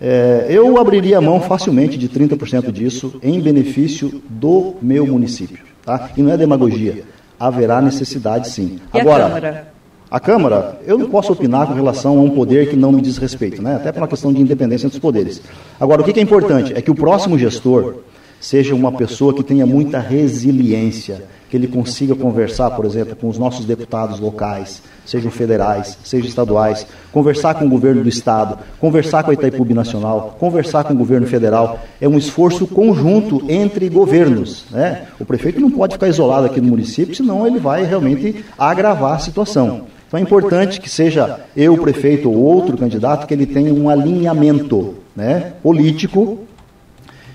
É, 0.00 0.46
eu 0.50 0.78
abriria 0.78 1.18
a 1.18 1.20
mão 1.20 1.40
facilmente 1.40 1.96
de 1.96 2.08
30% 2.08 2.70
disso 2.70 3.14
em 3.22 3.40
benefício 3.40 4.22
do 4.28 4.74
meu 4.82 5.06
município. 5.06 5.64
Tá? 5.84 6.10
E 6.16 6.22
não 6.22 6.32
é 6.32 6.36
demagogia. 6.36 7.04
Haverá 7.38 7.80
necessidade 7.80 8.48
sim. 8.48 8.78
Agora, 8.92 9.68
a 10.10 10.20
Câmara? 10.20 10.80
Eu 10.86 10.96
não 10.98 11.08
posso 11.08 11.32
opinar 11.32 11.66
com 11.66 11.74
relação 11.74 12.18
a 12.18 12.22
um 12.22 12.30
poder 12.30 12.70
que 12.70 12.76
não 12.76 12.92
me 12.92 13.02
diz 13.02 13.16
respeito, 13.16 13.60
né? 13.60 13.76
até 13.76 13.90
por 13.90 14.00
uma 14.00 14.08
questão 14.08 14.32
de 14.32 14.40
independência 14.40 14.88
dos 14.88 14.98
poderes. 14.98 15.42
Agora, 15.80 16.02
o 16.02 16.04
que 16.04 16.18
é 16.18 16.22
importante 16.22 16.72
é 16.74 16.80
que 16.80 16.90
o 16.90 16.94
próximo 16.94 17.38
gestor 17.38 17.96
seja 18.40 18.74
uma 18.74 18.92
pessoa 18.92 19.34
que 19.34 19.42
tenha 19.42 19.66
muita 19.66 19.98
resiliência, 19.98 21.24
que 21.48 21.56
ele 21.56 21.68
consiga 21.68 22.14
conversar, 22.14 22.70
por 22.70 22.84
exemplo, 22.84 23.14
com 23.16 23.28
os 23.28 23.38
nossos 23.38 23.64
deputados 23.64 24.18
locais, 24.18 24.82
sejam 25.04 25.30
federais, 25.30 25.96
sejam 26.04 26.28
estaduais, 26.28 26.86
conversar 27.12 27.54
com 27.54 27.66
o 27.66 27.68
governo 27.68 28.02
do 28.02 28.08
estado, 28.08 28.58
conversar 28.80 29.22
com 29.22 29.30
a 29.30 29.34
Itaipu 29.34 29.64
Nacional, 29.72 30.36
conversar 30.38 30.84
com 30.84 30.94
o 30.94 30.96
governo 30.96 31.26
federal. 31.26 31.80
É 32.00 32.08
um 32.08 32.18
esforço 32.18 32.66
conjunto 32.66 33.44
entre 33.48 33.88
governos. 33.88 34.64
Né? 34.70 35.06
O 35.20 35.24
prefeito 35.24 35.60
não 35.60 35.70
pode 35.70 35.94
ficar 35.94 36.08
isolado 36.08 36.46
aqui 36.46 36.60
no 36.60 36.68
município, 36.68 37.14
senão 37.14 37.46
ele 37.46 37.58
vai 37.58 37.84
realmente 37.84 38.44
agravar 38.58 39.14
a 39.14 39.18
situação. 39.18 39.86
Então 40.08 40.18
é 40.18 40.22
importante 40.22 40.80
que 40.80 40.88
seja 40.88 41.40
eu, 41.56 41.76
prefeito 41.78 42.30
ou 42.30 42.36
outro 42.36 42.76
candidato, 42.76 43.26
que 43.26 43.34
ele 43.34 43.46
tenha 43.46 43.72
um 43.72 43.88
alinhamento 43.88 44.94
né, 45.14 45.52
político 45.62 46.40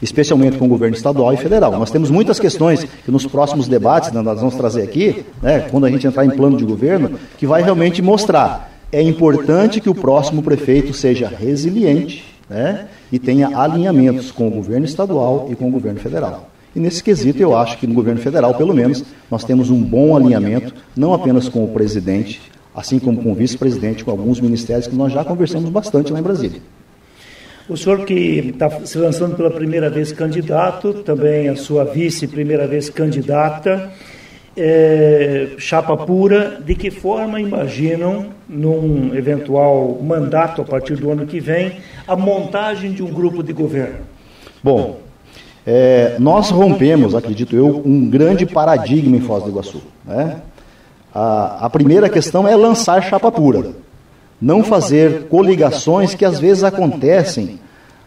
especialmente 0.02 0.58
com 0.58 0.66
o 0.66 0.68
governo 0.68 0.96
estadual 0.96 1.34
e 1.34 1.38
federal. 1.38 1.72
Nós 1.72 1.92
temos 1.92 2.10
muitas 2.10 2.40
questões 2.40 2.84
que 2.84 3.12
nos 3.12 3.26
próximos 3.26 3.68
debates 3.68 4.12
né, 4.12 4.22
nós 4.22 4.40
vamos 4.40 4.56
trazer 4.56 4.82
aqui, 4.82 5.26
né, 5.42 5.68
quando 5.70 5.86
a 5.86 5.90
gente 5.90 6.08
entrar 6.08 6.26
em 6.26 6.32
plano 6.32 6.58
de 6.58 6.66
governo, 6.66 7.20
que 7.38 7.46
vai 7.46 7.62
realmente 7.62 8.02
mostrar. 8.02 8.72
É 8.92 9.02
importante 9.02 9.80
que 9.80 9.90
o 9.90 9.96
próximo 9.96 10.42
prefeito 10.42 10.94
seja 10.94 11.28
resiliente 11.28 12.26
né, 12.50 12.88
e 13.12 13.20
tenha 13.20 13.58
alinhamentos 13.58 14.32
com 14.32 14.48
o 14.48 14.52
governo 14.52 14.86
estadual 14.86 15.48
e 15.50 15.56
com 15.56 15.68
o 15.68 15.72
governo 15.72 16.00
federal. 16.00 16.50
E 16.76 16.80
nesse 16.80 17.04
quesito, 17.04 17.42
eu 17.42 17.56
acho 17.56 17.78
que 17.78 17.86
no 17.86 17.94
governo 17.94 18.22
federal, 18.22 18.54
pelo 18.54 18.74
menos, 18.74 19.04
nós 19.30 19.44
temos 19.44 19.70
um 19.70 19.82
bom 19.82 20.16
alinhamento, 20.16 20.74
não 20.96 21.14
apenas 21.14 21.50
com 21.50 21.64
o 21.66 21.68
presidente, 21.68 22.42
assim 22.74 22.98
como 22.98 23.22
com 23.22 23.32
o 23.32 23.36
vice-presidente, 23.36 24.06
com 24.06 24.12
alguns 24.12 24.40
ministérios 24.40 24.88
que 24.88 24.96
nós 24.96 25.12
já 25.12 25.24
conversamos 25.24 25.70
bastante 25.70 26.14
lá 26.14 26.20
em 26.20 26.24
Brasília. 26.24 26.62
O 27.70 27.78
senhor 27.78 28.06
que 28.06 28.14
está 28.14 28.70
se 28.86 28.98
lançando 28.98 29.36
pela 29.36 29.52
primeira 29.52 29.90
vez 29.90 30.12
candidato, 30.12 30.94
também 30.94 31.48
a 31.48 31.56
sua 31.56 31.86
vice 31.86 32.28
primeira 32.28 32.68
vez 32.68 32.90
candidata, 32.90 33.92
é, 34.58 35.52
chapa 35.58 35.96
pura, 35.96 36.60
de 36.66 36.76
que 36.76 36.92
forma 36.92 37.40
imaginam, 37.40 38.28
num 38.50 39.16
eventual 39.16 40.00
mandato 40.02 40.62
a 40.62 40.66
partir 40.66 40.96
do 40.96 41.12
ano 41.12 41.26
que 41.26 41.40
vem, 41.40 41.78
a 42.08 42.16
montagem 42.16 42.92
de 42.92 43.02
um 43.02 43.12
grupo 43.14 43.42
de 43.42 43.54
governo? 43.54 44.00
Bom, 44.62 45.00
é, 45.66 46.16
nós 46.20 46.50
rompemos, 46.50 47.16
acredito 47.16 47.56
eu, 47.56 47.82
um 47.86 48.10
grande 48.10 48.46
paradigma 48.46 49.16
em 49.16 49.22
Foz 49.22 49.44
do 49.44 49.50
Iguaçu. 49.50 49.82
Né? 50.06 50.38
A, 51.14 51.66
a 51.66 51.70
primeira 51.70 52.10
questão 52.10 52.48
é 52.48 52.56
lançar 52.56 53.02
chapa 53.04 53.32
pura 53.32 53.81
não 54.42 54.64
fazer 54.64 55.28
coligações 55.28 56.16
que 56.16 56.26
às 56.26 56.40
vezes 56.40 56.64
acontecem 56.64 57.60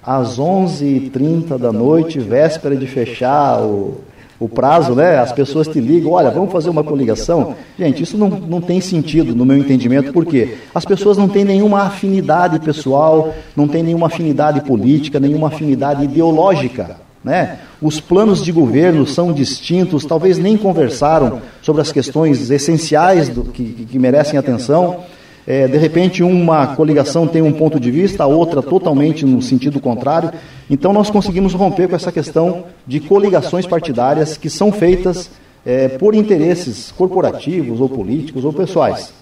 às 0.02 0.38
11h30 0.38 1.56
da 1.56 1.72
noite, 1.72 2.18
véspera 2.18 2.76
de 2.76 2.86
fechar 2.86 3.62
o, 3.62 4.00
o 4.38 4.48
prazo, 4.48 4.94
né? 4.94 5.18
As 5.18 5.32
pessoas 5.32 5.68
te 5.68 5.80
ligam, 5.80 6.12
olha, 6.12 6.30
vamos 6.30 6.52
fazer 6.52 6.68
uma 6.68 6.84
coligação. 6.84 7.54
Gente, 7.78 8.02
isso 8.02 8.18
não, 8.18 8.28
não 8.28 8.60
tem 8.60 8.80
sentido 8.80 9.34
no 9.34 9.46
meu 9.46 9.56
entendimento, 9.56 10.12
porque 10.12 10.56
as 10.74 10.84
pessoas 10.84 11.16
não 11.16 11.28
têm 11.28 11.44
nenhuma 11.44 11.82
afinidade 11.82 12.58
pessoal, 12.58 13.32
não 13.56 13.68
têm 13.68 13.82
nenhuma 13.82 14.08
afinidade 14.08 14.60
política, 14.62 15.20
nenhuma 15.20 15.48
afinidade 15.48 16.04
ideológica. 16.04 16.96
Né? 17.22 17.60
Os 17.80 18.00
planos 18.00 18.44
de 18.44 18.52
governo 18.52 19.06
são 19.06 19.32
distintos, 19.32 20.04
talvez 20.04 20.36
nem 20.36 20.58
conversaram 20.58 21.40
sobre 21.62 21.80
as 21.80 21.90
questões 21.90 22.50
essenciais 22.50 23.30
do, 23.30 23.44
que, 23.44 23.64
que 23.90 23.98
merecem 23.98 24.38
atenção. 24.38 25.00
É, 25.46 25.68
de 25.68 25.76
repente, 25.76 26.22
uma 26.22 26.68
coligação 26.68 27.26
tem 27.26 27.42
um 27.42 27.52
ponto 27.52 27.78
de 27.78 27.90
vista, 27.90 28.24
a 28.24 28.26
outra 28.26 28.62
totalmente 28.62 29.26
no 29.26 29.42
sentido 29.42 29.78
contrário. 29.78 30.32
Então, 30.70 30.92
nós 30.92 31.10
conseguimos 31.10 31.52
romper 31.52 31.88
com 31.88 31.96
essa 31.96 32.10
questão 32.10 32.64
de 32.86 32.98
coligações 32.98 33.66
partidárias 33.66 34.38
que 34.38 34.48
são 34.48 34.72
feitas 34.72 35.30
é, 35.64 35.88
por 35.88 36.14
interesses 36.14 36.90
corporativos 36.92 37.80
ou 37.80 37.88
políticos 37.88 38.44
ou 38.44 38.52
pessoais. 38.52 39.12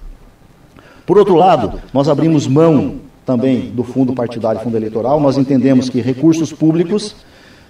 Por 1.05 1.19
outro 1.19 1.35
lado, 1.35 1.81
nós 1.93 2.09
abrimos 2.09 2.47
mão 2.47 2.97
também 3.27 3.71
do 3.71 3.83
fundo 3.83 4.13
partidário 4.13 4.61
e 4.61 4.65
fundo 4.65 4.77
eleitoral. 4.77 5.21
Nós 5.21 5.37
entendemos 5.37 5.89
que 5.89 6.01
recursos 6.01 6.53
públicos 6.53 7.17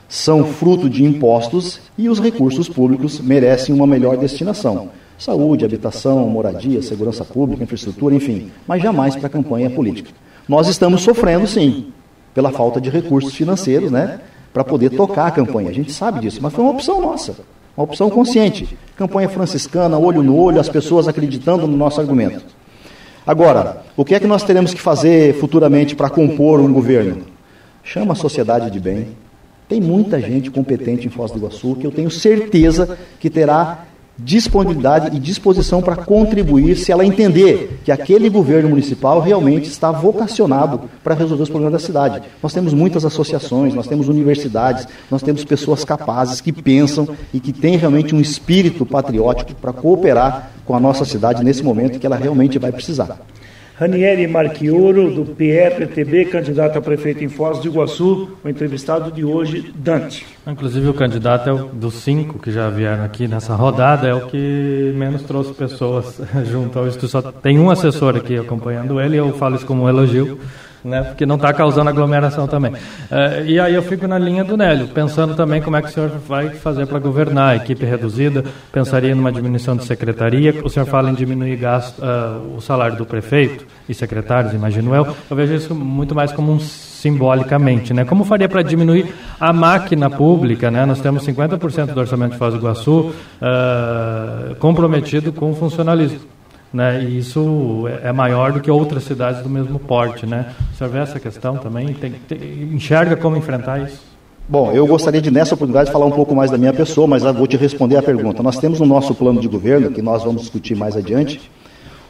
são 0.06 0.44
fruto 0.44 0.90
de 0.90 1.04
impostos 1.04 1.80
e 1.96 2.10
os 2.10 2.20
recursos 2.20 2.68
públicos 2.68 3.18
merecem 3.18 3.74
uma 3.74 3.86
melhor 3.86 4.18
destinação 4.18 4.90
saúde, 5.22 5.64
habitação, 5.64 6.28
moradia, 6.28 6.82
segurança 6.82 7.24
pública, 7.24 7.62
infraestrutura, 7.62 8.14
enfim, 8.14 8.50
mas 8.66 8.82
jamais 8.82 9.14
para 9.14 9.28
a 9.28 9.30
campanha 9.30 9.70
política. 9.70 10.10
Nós 10.48 10.66
estamos 10.66 11.02
sofrendo, 11.02 11.46
sim, 11.46 11.92
pela 12.34 12.50
falta 12.50 12.80
de 12.80 12.90
recursos 12.90 13.32
financeiros, 13.32 13.90
né, 13.90 14.20
para 14.52 14.64
poder 14.64 14.90
tocar 14.90 15.28
a 15.28 15.30
campanha. 15.30 15.70
A 15.70 15.72
gente 15.72 15.92
sabe 15.92 16.20
disso, 16.20 16.40
mas 16.42 16.52
foi 16.52 16.64
uma 16.64 16.72
opção 16.72 17.00
nossa, 17.00 17.36
uma 17.76 17.84
opção 17.84 18.10
consciente. 18.10 18.76
Campanha 18.96 19.28
franciscana, 19.28 19.96
olho 19.96 20.22
no 20.22 20.36
olho, 20.36 20.60
as 20.60 20.68
pessoas 20.68 21.06
acreditando 21.06 21.66
no 21.68 21.76
nosso 21.76 22.00
argumento. 22.00 22.44
Agora, 23.24 23.82
o 23.96 24.04
que 24.04 24.16
é 24.16 24.20
que 24.20 24.26
nós 24.26 24.42
teremos 24.42 24.74
que 24.74 24.80
fazer 24.80 25.34
futuramente 25.34 25.94
para 25.94 26.10
compor 26.10 26.58
um 26.58 26.72
governo? 26.72 27.22
Chama 27.84 28.12
a 28.14 28.16
sociedade 28.16 28.70
de 28.70 28.80
bem. 28.80 29.08
Tem 29.68 29.80
muita 29.80 30.20
gente 30.20 30.50
competente 30.50 31.06
em 31.06 31.10
Foz 31.10 31.30
do 31.30 31.38
Iguaçu 31.38 31.76
que 31.76 31.86
eu 31.86 31.92
tenho 31.92 32.10
certeza 32.10 32.98
que 33.20 33.30
terá 33.30 33.86
disponibilidade 34.18 35.16
e 35.16 35.20
disposição 35.20 35.80
para 35.80 35.96
contribuir 35.96 36.76
se 36.76 36.92
ela 36.92 37.04
entender 37.04 37.80
que 37.84 37.90
aquele 37.90 38.28
governo 38.28 38.68
municipal 38.68 39.20
realmente 39.20 39.68
está 39.68 39.90
vocacionado 39.90 40.82
para 41.02 41.14
resolver 41.14 41.42
os 41.42 41.48
problemas 41.48 41.80
da 41.80 41.86
cidade. 41.86 42.22
Nós 42.42 42.52
temos 42.52 42.74
muitas 42.74 43.04
associações, 43.04 43.74
nós 43.74 43.86
temos 43.86 44.08
universidades, 44.08 44.86
nós 45.10 45.22
temos 45.22 45.44
pessoas 45.44 45.84
capazes 45.84 46.40
que 46.40 46.52
pensam 46.52 47.08
e 47.32 47.40
que 47.40 47.52
têm 47.52 47.76
realmente 47.76 48.14
um 48.14 48.20
espírito 48.20 48.84
patriótico 48.84 49.54
para 49.54 49.72
cooperar 49.72 50.50
com 50.64 50.74
a 50.76 50.80
nossa 50.80 51.04
cidade 51.04 51.42
nesse 51.42 51.62
momento 51.62 51.98
que 51.98 52.06
ela 52.06 52.16
realmente 52.16 52.58
vai 52.58 52.70
precisar. 52.70 53.18
Ranieri 53.74 54.26
Marchioro, 54.26 55.10
do 55.10 55.24
PE-PTB, 55.24 56.26
candidato 56.26 56.78
a 56.78 56.82
prefeito 56.82 57.24
em 57.24 57.28
Foz 57.28 57.58
do 57.58 57.68
Iguaçu, 57.68 58.36
o 58.44 58.48
entrevistado 58.48 59.10
de 59.10 59.24
hoje, 59.24 59.72
Dante. 59.74 60.26
Inclusive, 60.46 60.88
o 60.88 60.94
candidato 60.94 61.48
é 61.48 61.52
o 61.52 61.66
dos 61.68 61.94
cinco 61.94 62.38
que 62.38 62.52
já 62.52 62.68
vieram 62.68 63.02
aqui 63.02 63.26
nessa 63.26 63.54
rodada, 63.54 64.06
é 64.06 64.14
o 64.14 64.26
que 64.26 64.92
menos 64.94 65.22
trouxe 65.22 65.54
pessoas 65.54 66.20
junto 66.44 66.78
ao 66.78 66.86
estúdio. 66.86 67.08
Só 67.08 67.22
tem 67.22 67.58
um 67.58 67.70
assessor 67.70 68.14
aqui 68.16 68.36
acompanhando 68.36 69.00
ele, 69.00 69.16
e 69.16 69.18
eu 69.18 69.32
falo 69.32 69.56
isso 69.56 69.66
como 69.66 69.84
um 69.84 69.88
elogio 69.88 70.38
né, 70.84 71.02
porque 71.02 71.24
não 71.24 71.36
está 71.36 71.52
causando 71.52 71.90
aglomeração 71.90 72.46
também. 72.46 72.72
É, 73.10 73.44
e 73.44 73.60
aí 73.60 73.74
eu 73.74 73.82
fico 73.82 74.06
na 74.06 74.18
linha 74.18 74.44
do 74.44 74.56
Nélio, 74.56 74.88
pensando 74.88 75.34
também 75.34 75.62
como 75.62 75.76
é 75.76 75.82
que 75.82 75.88
o 75.88 75.90
senhor 75.90 76.10
vai 76.26 76.50
fazer 76.50 76.86
para 76.86 76.98
governar, 76.98 77.50
a 77.50 77.56
equipe 77.56 77.84
reduzida, 77.84 78.44
pensaria 78.72 79.14
numa 79.14 79.32
diminuição 79.32 79.76
de 79.76 79.84
secretaria, 79.84 80.54
o 80.64 80.68
senhor 80.68 80.86
fala 80.86 81.10
em 81.10 81.14
diminuir 81.14 81.56
gasto, 81.56 82.00
uh, 82.00 82.56
o 82.56 82.60
salário 82.60 82.96
do 82.96 83.06
prefeito 83.06 83.66
e 83.88 83.94
secretários, 83.94 84.52
imagino 84.52 84.94
eu, 84.94 85.14
eu 85.30 85.36
vejo 85.36 85.54
isso 85.54 85.74
muito 85.74 86.14
mais 86.14 86.32
como 86.32 86.52
um 86.52 86.58
simbolicamente, 87.02 87.92
né? 87.92 88.04
Como 88.04 88.24
faria 88.24 88.48
para 88.48 88.62
diminuir 88.62 89.12
a 89.40 89.52
máquina 89.52 90.08
pública, 90.08 90.70
né? 90.70 90.86
Nós 90.86 91.00
temos 91.00 91.26
50% 91.26 91.86
do 91.92 91.98
orçamento 92.00 92.32
de 92.32 92.38
Foz 92.38 92.54
do 92.54 92.60
Iguaçu 92.60 93.12
uh, 93.40 94.54
comprometido 94.56 95.32
com 95.32 95.50
o 95.50 95.54
funcionalismo. 95.54 96.20
Né, 96.72 97.04
e 97.04 97.18
isso 97.18 97.84
é 98.02 98.10
maior 98.12 98.52
do 98.52 98.60
que 98.60 98.70
outras 98.70 99.04
cidades 99.04 99.42
do 99.42 99.48
mesmo 99.48 99.78
porte. 99.78 100.24
Né? 100.24 100.52
Senhor 100.76 100.90
vê 100.90 101.00
essa 101.00 101.20
questão 101.20 101.58
também? 101.58 101.92
Tem, 101.92 102.12
tem, 102.12 102.38
enxerga 102.72 103.14
como 103.14 103.36
enfrentar 103.36 103.80
isso? 103.80 104.00
Bom, 104.48 104.72
eu 104.72 104.86
gostaria 104.86 105.20
de, 105.20 105.30
nessa 105.30 105.54
oportunidade, 105.54 105.92
falar 105.92 106.06
um 106.06 106.10
pouco 106.10 106.34
mais 106.34 106.50
da 106.50 106.58
minha 106.58 106.72
pessoa, 106.72 107.06
mas 107.06 107.22
vou 107.22 107.46
te 107.46 107.56
responder 107.56 107.96
a 107.96 108.02
pergunta. 108.02 108.42
Nós 108.42 108.58
temos 108.58 108.80
no 108.80 108.86
nosso 108.86 109.14
plano 109.14 109.40
de 109.40 109.48
governo, 109.48 109.90
que 109.90 110.02
nós 110.02 110.24
vamos 110.24 110.42
discutir 110.42 110.74
mais 110.74 110.96
adiante, 110.96 111.50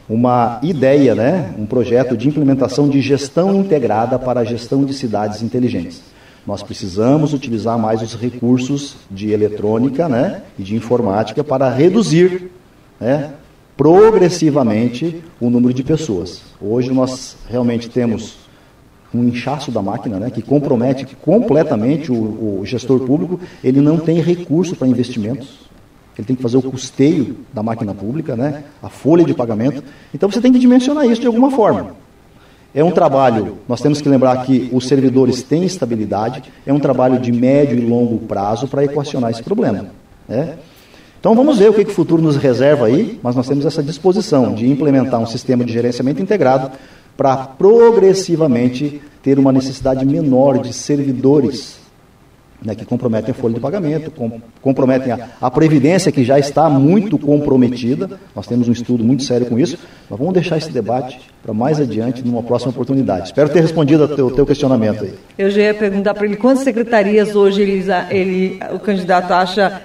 uma 0.09 0.59
ideia, 0.63 1.13
né, 1.15 1.53
um 1.57 1.65
projeto 1.65 2.17
de 2.17 2.27
implementação 2.27 2.89
de 2.89 3.01
gestão 3.01 3.55
integrada 3.55 4.17
para 4.17 4.41
a 4.41 4.43
gestão 4.43 4.83
de 4.83 4.93
cidades 4.93 5.41
inteligentes. 5.41 6.01
Nós 6.45 6.61
precisamos 6.61 7.33
utilizar 7.33 7.77
mais 7.77 8.01
os 8.01 8.15
recursos 8.15 8.97
de 9.09 9.31
eletrônica 9.31 10.09
né, 10.09 10.41
e 10.59 10.63
de 10.63 10.75
informática 10.75 11.43
para 11.43 11.69
reduzir 11.69 12.51
né, 12.99 13.31
progressivamente 13.75 15.23
o 15.39 15.49
número 15.49 15.73
de 15.73 15.83
pessoas. 15.83 16.41
Hoje 16.61 16.91
nós 16.91 17.37
realmente 17.49 17.89
temos 17.89 18.37
um 19.13 19.27
inchaço 19.27 19.71
da 19.71 19.81
máquina, 19.81 20.19
né, 20.19 20.29
que 20.29 20.41
compromete 20.41 21.05
completamente 21.21 22.11
o, 22.11 22.59
o 22.59 22.65
gestor 22.65 22.99
público. 23.01 23.39
Ele 23.63 23.79
não 23.79 23.97
tem 23.97 24.19
recurso 24.19 24.75
para 24.75 24.87
investimentos. 24.87 25.63
Ele 26.17 26.25
tem 26.27 26.35
que 26.35 26.41
fazer 26.41 26.57
o 26.57 26.61
custeio 26.61 27.37
da 27.51 27.63
máquina 27.63 27.93
pública, 27.93 28.35
né, 28.35 28.63
a 28.81 28.89
folha 28.89 29.23
de 29.23 29.33
pagamento. 29.33 29.83
Então 30.13 30.29
você 30.29 30.41
tem 30.41 30.51
que 30.51 30.59
dimensionar 30.59 31.05
isso 31.05 31.21
de 31.21 31.27
alguma 31.27 31.51
forma. 31.51 31.95
É 32.75 32.83
um 32.83 32.91
trabalho, 32.91 33.59
nós 33.69 33.81
temos 33.81 34.01
que 34.01 34.09
lembrar 34.09 34.43
que 34.45 34.69
os 34.73 34.87
servidores 34.87 35.43
têm 35.43 35.63
estabilidade, 35.63 36.43
é 36.65 36.73
um 36.73 36.79
trabalho 36.79 37.19
de 37.19 37.31
médio 37.31 37.77
e 37.77 37.81
longo 37.81 38.17
prazo 38.19 38.67
para 38.67 38.83
equacionar 38.83 39.29
esse 39.29 39.43
problema. 39.43 39.89
Né? 40.27 40.57
Então 41.23 41.33
vamos 41.33 41.57
ver 41.57 41.69
o 41.69 41.73
que, 41.73 41.85
que 41.85 41.91
o 41.91 41.93
futuro 41.93 42.21
nos 42.21 42.35
reserva 42.35 42.87
aí, 42.87 43.17
mas 43.23 43.33
nós 43.33 43.47
temos 43.47 43.65
essa 43.65 43.81
disposição 43.81 44.53
de 44.53 44.69
implementar 44.69 45.21
um 45.21 45.25
sistema 45.25 45.63
de 45.63 45.71
gerenciamento 45.71 46.21
integrado 46.21 46.69
para 47.15 47.37
progressivamente 47.37 49.01
ter 49.21 49.39
uma 49.39 49.53
necessidade 49.53 50.05
menor 50.05 50.57
de 50.57 50.73
servidores 50.73 51.79
né, 52.61 52.75
que 52.75 52.83
comprometem 52.83 53.31
a 53.31 53.33
folha 53.33 53.53
de 53.53 53.61
pagamento, 53.61 54.11
com, 54.11 54.41
comprometem 54.61 55.13
a, 55.13 55.29
a, 55.39 55.49
previdência 55.49 56.11
que 56.11 56.25
já 56.25 56.37
está 56.37 56.69
muito 56.69 57.17
comprometida. 57.17 58.19
Nós 58.35 58.45
temos 58.45 58.67
um 58.67 58.73
estudo 58.73 59.01
muito 59.01 59.23
sério 59.23 59.45
com 59.47 59.57
isso, 59.57 59.77
mas 60.09 60.19
vamos 60.19 60.33
deixar 60.33 60.57
esse 60.57 60.71
debate 60.71 61.21
para 61.41 61.53
mais 61.53 61.79
adiante, 61.79 62.21
numa 62.21 62.43
próxima 62.43 62.71
oportunidade. 62.71 63.27
Espero 63.27 63.47
ter 63.47 63.61
respondido 63.61 64.03
ao 64.03 64.09
teu, 64.09 64.29
teu 64.29 64.45
questionamento 64.45 65.05
aí. 65.05 65.13
Eu 65.37 65.49
já 65.49 65.61
ia 65.61 65.73
perguntar 65.73 66.13
para 66.15 66.25
ele 66.25 66.35
quantas 66.35 66.65
secretarias 66.65 67.33
hoje 67.33 67.61
ele, 67.61 67.85
ele, 68.09 68.59
o 68.73 68.79
candidato 68.79 69.31
acha 69.31 69.81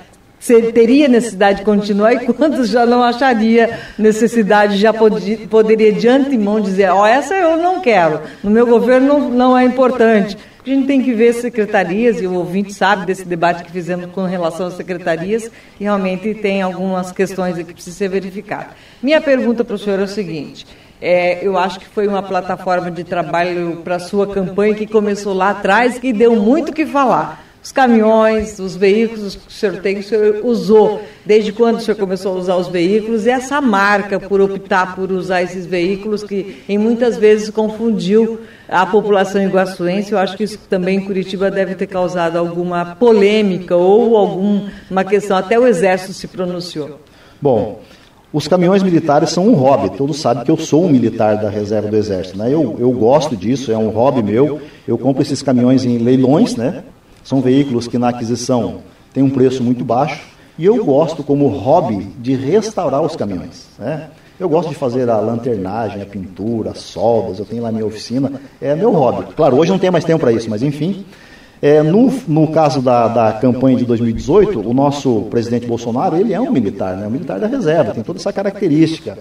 teria 0.72 1.08
necessidade 1.08 1.58
de 1.58 1.64
continuar 1.64 2.14
e 2.14 2.26
quantos 2.26 2.68
já 2.68 2.86
não 2.86 3.02
acharia 3.02 3.78
necessidade, 3.98 4.76
já 4.76 4.92
poderia 4.92 5.92
de 5.92 6.08
antemão 6.08 6.60
dizer, 6.60 6.90
ó, 6.90 7.02
oh, 7.02 7.06
essa 7.06 7.34
eu 7.34 7.56
não 7.56 7.80
quero, 7.80 8.20
no 8.42 8.50
meu 8.50 8.66
governo 8.66 9.06
não, 9.06 9.28
não 9.30 9.58
é 9.58 9.64
importante. 9.64 10.36
A 10.64 10.68
gente 10.68 10.86
tem 10.86 11.02
que 11.02 11.14
ver 11.14 11.32
secretarias, 11.32 12.20
e 12.20 12.26
o 12.26 12.34
ouvinte 12.34 12.74
sabe 12.74 13.06
desse 13.06 13.24
debate 13.24 13.64
que 13.64 13.72
fizemos 13.72 14.10
com 14.10 14.26
relação 14.26 14.66
às 14.66 14.74
secretarias, 14.74 15.50
e 15.80 15.84
realmente 15.84 16.34
tem 16.34 16.60
algumas 16.60 17.10
questões 17.10 17.56
que 17.56 17.72
precisam 17.72 17.96
ser 17.96 18.08
verificadas. 18.08 18.74
Minha 19.02 19.20
pergunta 19.20 19.64
para 19.64 19.76
o 19.76 19.78
senhor 19.78 19.98
é 19.98 20.02
o 20.02 20.08
seguinte, 20.08 20.66
é, 21.00 21.38
eu 21.42 21.56
acho 21.56 21.80
que 21.80 21.86
foi 21.86 22.06
uma 22.06 22.22
plataforma 22.22 22.90
de 22.90 23.02
trabalho 23.02 23.80
para 23.82 23.96
a 23.96 24.00
sua 24.00 24.26
campanha 24.26 24.74
que 24.74 24.86
começou 24.86 25.32
lá 25.32 25.50
atrás, 25.50 25.98
que 25.98 26.12
deu 26.12 26.36
muito 26.36 26.70
o 26.70 26.74
que 26.74 26.84
falar 26.84 27.47
os 27.68 27.72
caminhões, 27.72 28.58
os 28.58 28.74
veículos 28.74 29.36
que 29.36 29.46
o 29.46 29.52
senhor 29.52 29.76
tem, 29.82 29.98
o 29.98 30.02
senhor 30.02 30.40
usou. 30.42 31.02
Desde 31.22 31.52
quando 31.52 31.76
o 31.76 31.80
senhor 31.80 31.98
começou 31.98 32.32
a 32.32 32.38
usar 32.38 32.56
os 32.56 32.68
veículos? 32.68 33.26
E 33.26 33.30
essa 33.30 33.60
marca 33.60 34.18
por 34.18 34.40
optar 34.40 34.96
por 34.96 35.12
usar 35.12 35.42
esses 35.42 35.66
veículos, 35.66 36.22
que 36.22 36.62
em 36.66 36.78
muitas 36.78 37.18
vezes 37.18 37.50
confundiu 37.50 38.40
a 38.66 38.86
população 38.86 39.42
iguaçuense. 39.42 40.12
Eu 40.12 40.18
acho 40.18 40.34
que 40.34 40.44
isso 40.44 40.58
também 40.70 40.96
em 40.96 41.04
Curitiba 41.04 41.50
deve 41.50 41.74
ter 41.74 41.86
causado 41.86 42.38
alguma 42.38 42.96
polêmica 42.98 43.76
ou 43.76 44.16
alguma 44.16 45.04
questão. 45.06 45.36
Até 45.36 45.58
o 45.58 45.66
Exército 45.66 46.14
se 46.14 46.26
pronunciou. 46.26 46.98
Bom, 47.38 47.82
os 48.32 48.48
caminhões 48.48 48.82
militares 48.82 49.28
são 49.28 49.46
um 49.46 49.52
hobby. 49.52 49.94
Todos 49.94 50.18
sabem 50.18 50.42
que 50.42 50.50
eu 50.50 50.56
sou 50.56 50.86
um 50.86 50.88
militar 50.88 51.36
da 51.36 51.50
reserva 51.50 51.88
do 51.88 51.96
Exército. 51.98 52.38
Né? 52.38 52.46
Eu, 52.46 52.76
eu 52.78 52.90
gosto 52.92 53.36
disso, 53.36 53.70
é 53.70 53.76
um 53.76 53.90
hobby 53.90 54.22
meu. 54.22 54.58
Eu 54.86 54.96
compro 54.96 55.20
esses 55.20 55.42
caminhões 55.42 55.84
em 55.84 55.98
leilões, 55.98 56.56
né? 56.56 56.82
São 57.28 57.42
veículos 57.42 57.86
que 57.86 57.98
na 57.98 58.08
aquisição 58.08 58.78
têm 59.12 59.22
um 59.22 59.28
preço 59.28 59.62
muito 59.62 59.84
baixo 59.84 60.18
e 60.58 60.64
eu 60.64 60.82
gosto, 60.82 61.22
como 61.22 61.46
hobby, 61.48 62.08
de 62.18 62.34
restaurar 62.34 63.02
os 63.02 63.14
caminhões. 63.14 63.66
Né? 63.78 64.08
Eu 64.40 64.48
gosto 64.48 64.70
de 64.70 64.74
fazer 64.74 65.10
a 65.10 65.20
lanternagem, 65.20 66.00
a 66.00 66.06
pintura, 66.06 66.70
as 66.70 66.78
soldas, 66.78 67.38
eu 67.38 67.44
tenho 67.44 67.62
lá 67.62 67.70
minha 67.70 67.84
oficina, 67.84 68.32
é 68.58 68.74
meu 68.74 68.92
hobby. 68.92 69.34
Claro, 69.36 69.58
hoje 69.58 69.70
não 69.70 69.78
tem 69.78 69.90
mais 69.90 70.06
tempo 70.06 70.20
para 70.20 70.32
isso, 70.32 70.48
mas 70.48 70.62
enfim. 70.62 71.04
É, 71.60 71.82
no, 71.82 72.10
no 72.26 72.48
caso 72.48 72.80
da, 72.80 73.08
da 73.08 73.32
campanha 73.34 73.76
de 73.76 73.84
2018, 73.84 74.66
o 74.66 74.72
nosso 74.72 75.26
presidente 75.28 75.66
Bolsonaro, 75.66 76.16
ele 76.16 76.32
é 76.32 76.40
um 76.40 76.50
militar, 76.50 76.96
né? 76.96 77.06
um 77.06 77.10
militar 77.10 77.38
da 77.38 77.46
reserva, 77.46 77.92
tem 77.92 78.02
toda 78.02 78.18
essa 78.18 78.32
característica. 78.32 79.18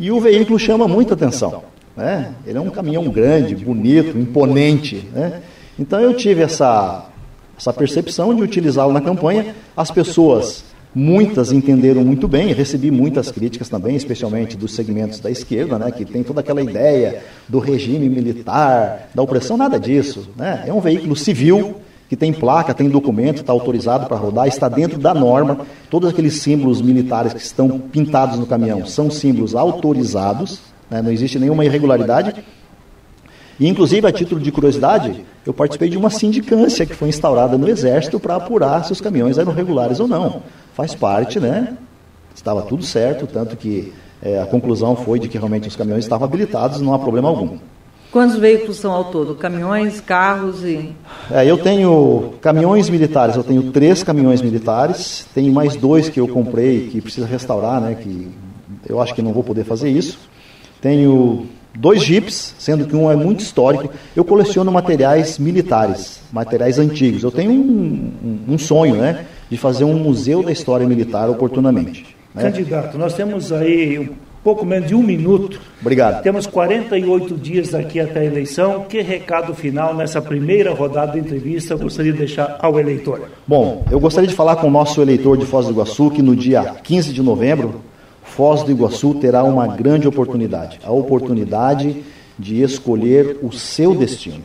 E 0.00 0.10
o 0.10 0.18
veículo 0.20 0.58
chama 0.58 0.88
muita 0.88 1.14
atenção. 1.14 1.62
Né? 1.96 2.32
Ele 2.44 2.58
é 2.58 2.60
um 2.60 2.70
caminhão 2.70 3.04
grande, 3.10 3.54
bonito, 3.54 4.18
imponente. 4.18 5.08
Né? 5.12 5.40
Então 5.78 6.00
eu 6.00 6.14
tive 6.14 6.42
essa 6.42 7.13
essa 7.58 7.72
percepção 7.72 8.34
de 8.34 8.42
utilizá-lo 8.42 8.92
na 8.92 9.00
campanha. 9.00 9.54
As 9.76 9.90
pessoas, 9.90 10.64
muitas 10.94 11.52
entenderam 11.52 12.04
muito 12.04 12.28
bem, 12.28 12.52
recebi 12.52 12.90
muitas 12.90 13.30
críticas 13.30 13.68
também, 13.68 13.96
especialmente 13.96 14.56
dos 14.56 14.74
segmentos 14.74 15.20
da 15.20 15.30
esquerda, 15.30 15.78
né, 15.78 15.90
que 15.90 16.04
tem 16.04 16.22
toda 16.22 16.40
aquela 16.40 16.62
ideia 16.62 17.22
do 17.48 17.58
regime 17.58 18.08
militar, 18.08 19.08
da 19.14 19.22
opressão, 19.22 19.56
nada 19.56 19.78
disso. 19.78 20.28
Né? 20.36 20.64
É 20.66 20.72
um 20.72 20.80
veículo 20.80 21.16
civil 21.16 21.76
que 22.08 22.16
tem 22.16 22.32
placa, 22.32 22.74
tem 22.74 22.88
documento, 22.88 23.40
está 23.40 23.52
autorizado 23.52 24.06
para 24.06 24.16
rodar, 24.16 24.46
está 24.46 24.68
dentro 24.68 24.98
da 24.98 25.14
norma. 25.14 25.66
Todos 25.90 26.08
aqueles 26.08 26.34
símbolos 26.40 26.80
militares 26.82 27.32
que 27.32 27.40
estão 27.40 27.78
pintados 27.78 28.38
no 28.38 28.46
caminhão 28.46 28.86
são 28.86 29.10
símbolos 29.10 29.54
autorizados, 29.54 30.60
né? 30.90 31.00
não 31.02 31.10
existe 31.10 31.38
nenhuma 31.38 31.64
irregularidade. 31.64 32.44
E, 33.58 33.68
inclusive, 33.68 34.06
a 34.06 34.12
título 34.12 34.40
de 34.40 34.50
curiosidade, 34.50 35.24
eu 35.46 35.52
participei 35.54 35.88
de 35.88 35.96
uma 35.96 36.10
sindicância 36.10 36.84
que 36.84 36.94
foi 36.94 37.08
instaurada 37.08 37.56
no 37.56 37.68
Exército 37.68 38.18
para 38.18 38.36
apurar 38.36 38.84
se 38.84 38.92
os 38.92 39.00
caminhões 39.00 39.38
eram 39.38 39.52
regulares 39.52 40.00
ou 40.00 40.08
não. 40.08 40.42
Faz 40.74 40.94
parte, 40.94 41.38
né? 41.38 41.76
Estava 42.34 42.62
tudo 42.62 42.82
certo, 42.84 43.26
tanto 43.26 43.56
que 43.56 43.92
é, 44.20 44.40
a 44.40 44.46
conclusão 44.46 44.96
foi 44.96 45.20
de 45.20 45.28
que 45.28 45.38
realmente 45.38 45.68
os 45.68 45.76
caminhões 45.76 46.04
estavam 46.04 46.26
habilitados, 46.26 46.80
não 46.80 46.94
há 46.94 46.98
problema 46.98 47.28
algum. 47.28 47.58
Quantos 48.10 48.36
veículos 48.36 48.76
são 48.76 48.92
ao 48.92 49.06
todo? 49.06 49.34
Caminhões, 49.34 50.00
carros 50.00 50.62
e. 50.62 50.92
É, 51.30 51.44
eu 51.44 51.58
tenho 51.58 52.34
caminhões 52.40 52.88
militares, 52.88 53.34
eu 53.34 53.42
tenho 53.42 53.72
três 53.72 54.04
caminhões 54.04 54.40
militares, 54.40 55.26
tenho 55.34 55.52
mais 55.52 55.74
dois 55.74 56.08
que 56.08 56.20
eu 56.20 56.28
comprei 56.28 56.88
que 56.88 57.00
precisa 57.00 57.26
restaurar, 57.26 57.80
né? 57.80 57.96
Que 58.00 58.30
eu 58.88 59.00
acho 59.00 59.14
que 59.14 59.20
não 59.20 59.32
vou 59.32 59.42
poder 59.42 59.64
fazer 59.64 59.90
isso. 59.90 60.18
Tenho 60.80 61.46
dois 61.74 62.02
jipes, 62.02 62.54
sendo 62.58 62.86
que 62.86 62.94
um 62.94 63.10
é 63.10 63.16
muito 63.16 63.40
histórico. 63.40 63.90
Eu 64.14 64.24
coleciono 64.24 64.70
materiais 64.70 65.38
militares, 65.38 66.20
materiais 66.32 66.78
antigos. 66.78 67.22
Eu 67.22 67.30
tenho 67.30 67.50
um, 67.50 68.12
um, 68.24 68.54
um 68.54 68.58
sonho, 68.58 68.96
né, 68.96 69.26
de 69.50 69.56
fazer 69.56 69.84
um 69.84 69.94
museu 69.94 70.42
da 70.42 70.52
história 70.52 70.86
militar 70.86 71.28
oportunamente. 71.28 72.16
Né? 72.34 72.42
Candidato, 72.42 72.98
nós 72.98 73.14
temos 73.14 73.52
aí 73.52 73.98
um 73.98 74.08
pouco 74.42 74.64
menos 74.64 74.88
de 74.88 74.94
um 74.94 75.02
minuto. 75.02 75.60
Obrigado. 75.80 76.22
Temos 76.22 76.46
48 76.46 77.34
dias 77.36 77.70
daqui 77.70 77.98
até 77.98 78.20
a 78.20 78.24
eleição. 78.24 78.84
Que 78.88 79.00
recado 79.00 79.54
final 79.54 79.94
nessa 79.94 80.20
primeira 80.20 80.72
rodada 80.72 81.12
de 81.12 81.18
entrevista 81.18 81.76
gostaria 81.76 82.12
de 82.12 82.18
deixar 82.18 82.58
ao 82.60 82.78
eleitor? 82.78 83.22
Bom, 83.46 83.84
eu 83.90 83.98
gostaria 83.98 84.28
de 84.28 84.34
falar 84.34 84.56
com 84.56 84.66
o 84.66 84.70
nosso 84.70 85.00
eleitor 85.00 85.36
de 85.38 85.46
Foz 85.46 85.66
do 85.66 85.72
Iguaçu 85.72 86.10
que 86.10 86.22
no 86.22 86.36
dia 86.36 86.62
15 86.82 87.12
de 87.12 87.22
novembro 87.22 87.80
Foz 88.34 88.64
do 88.64 88.72
Iguaçu 88.72 89.14
terá 89.14 89.44
uma 89.44 89.68
grande 89.68 90.08
oportunidade, 90.08 90.80
a 90.82 90.90
oportunidade 90.90 92.02
de 92.36 92.62
escolher 92.62 93.38
o 93.40 93.52
seu 93.52 93.94
destino. 93.94 94.42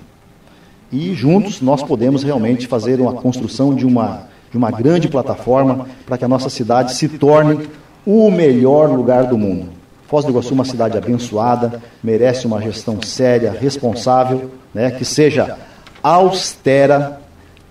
E 0.91 1.15
juntos 1.15 1.59
nós 1.59 1.81
podemos 1.81 2.21
realmente 2.21 2.67
fazer 2.67 3.01
uma 3.01 3.13
construção 3.13 3.73
de 3.73 3.87
uma, 3.87 4.27
de 4.51 4.57
uma 4.59 4.69
grande 4.69 5.07
plataforma 5.07 5.87
para 6.05 6.19
que 6.19 6.25
a 6.25 6.27
nossa 6.27 6.51
cidade 6.51 6.93
se 6.93 7.09
torne 7.09 7.67
o 8.05 8.29
melhor 8.29 8.91
lugar 8.91 9.25
do 9.25 9.39
mundo. 9.39 9.69
Foz 10.07 10.23
do 10.23 10.29
Iguaçu 10.29 10.51
é 10.51 10.53
uma 10.53 10.65
cidade 10.65 10.95
abençoada, 10.95 11.81
merece 12.03 12.45
uma 12.45 12.61
gestão 12.61 13.01
séria, 13.01 13.51
responsável, 13.51 14.51
né, 14.71 14.91
que 14.91 15.03
seja 15.03 15.57
austera, 16.03 17.19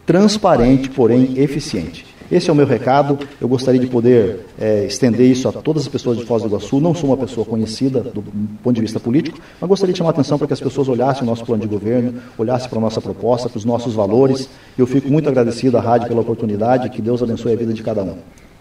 transparente, 0.05 0.91
porém 0.91 1.39
eficiente. 1.39 2.08
Esse 2.31 2.51
é 2.51 2.53
o 2.53 2.57
meu 2.57 2.67
recado. 2.67 3.19
Eu 3.41 3.49
gostaria 3.49 3.81
de 3.81 3.87
poder 3.87 4.41
é, 4.61 4.85
estender 4.85 5.27
isso 5.27 5.49
a 5.49 5.53
todas 5.53 5.83
as 5.83 5.89
pessoas 5.89 6.19
de 6.19 6.25
Foz 6.25 6.43
do 6.43 6.49
Iguaçu. 6.49 6.79
Não 6.79 6.95
sou 6.95 7.11
uma 7.11 7.17
pessoa 7.17 7.47
conhecida 7.47 8.01
do 8.01 8.23
ponto 8.63 8.75
de 8.75 8.83
vista 8.83 9.01
político, 9.01 9.39
mas 9.61 9.69
gostaria 9.69 9.93
de 9.93 9.99
chamar 9.99 10.11
a 10.11 10.13
atenção 10.13 10.37
para 10.37 10.47
que 10.47 10.53
as 10.53 10.61
pessoas 10.61 10.89
olhassem 10.89 11.23
o 11.23 11.27
nosso 11.27 11.45
plano 11.45 11.63
de 11.63 11.69
governo, 11.69 12.21
olhassem 12.37 12.69
para 12.69 12.79
a 12.79 12.83
nossa 12.83 13.01
proposta, 13.01 13.49
para 13.49 13.59
os 13.59 13.65
nossos 13.65 13.95
valores. 13.95 14.49
Eu 14.77 14.87
fico 14.87 15.11
muito 15.11 15.29
agradecido 15.29 15.79
à 15.79 15.81
rádio 15.81 16.09
pela 16.09 16.21
oportunidade. 16.21 16.91
Que 16.91 17.01
Deus 17.01 17.23
abençoe 17.23 17.53
a 17.55 17.57
vida 17.57 17.73
de 17.73 17.83
cada 17.83 18.03
um. 18.03 18.07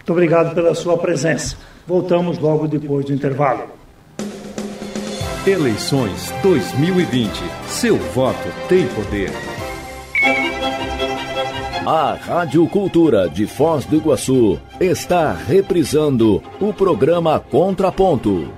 Muito 0.08 0.12
obrigado 0.12 0.54
pela 0.54 0.74
sua 0.74 0.96
presença. 0.96 1.56
Voltamos 1.86 2.38
logo 2.38 2.66
depois 2.66 3.04
do 3.04 3.12
intervalo. 3.12 3.64
Eleições 5.46 6.32
2020. 6.42 7.30
Seu 7.68 7.96
voto 7.96 8.48
tem 8.68 8.86
poder. 8.88 9.57
A 11.86 12.14
Rádio 12.14 12.66
Cultura 12.66 13.28
de 13.28 13.46
Foz 13.46 13.84
do 13.84 13.96
Iguaçu 13.96 14.58
está 14.80 15.32
reprisando 15.32 16.42
o 16.60 16.72
programa 16.72 17.40
Contraponto 17.40 18.48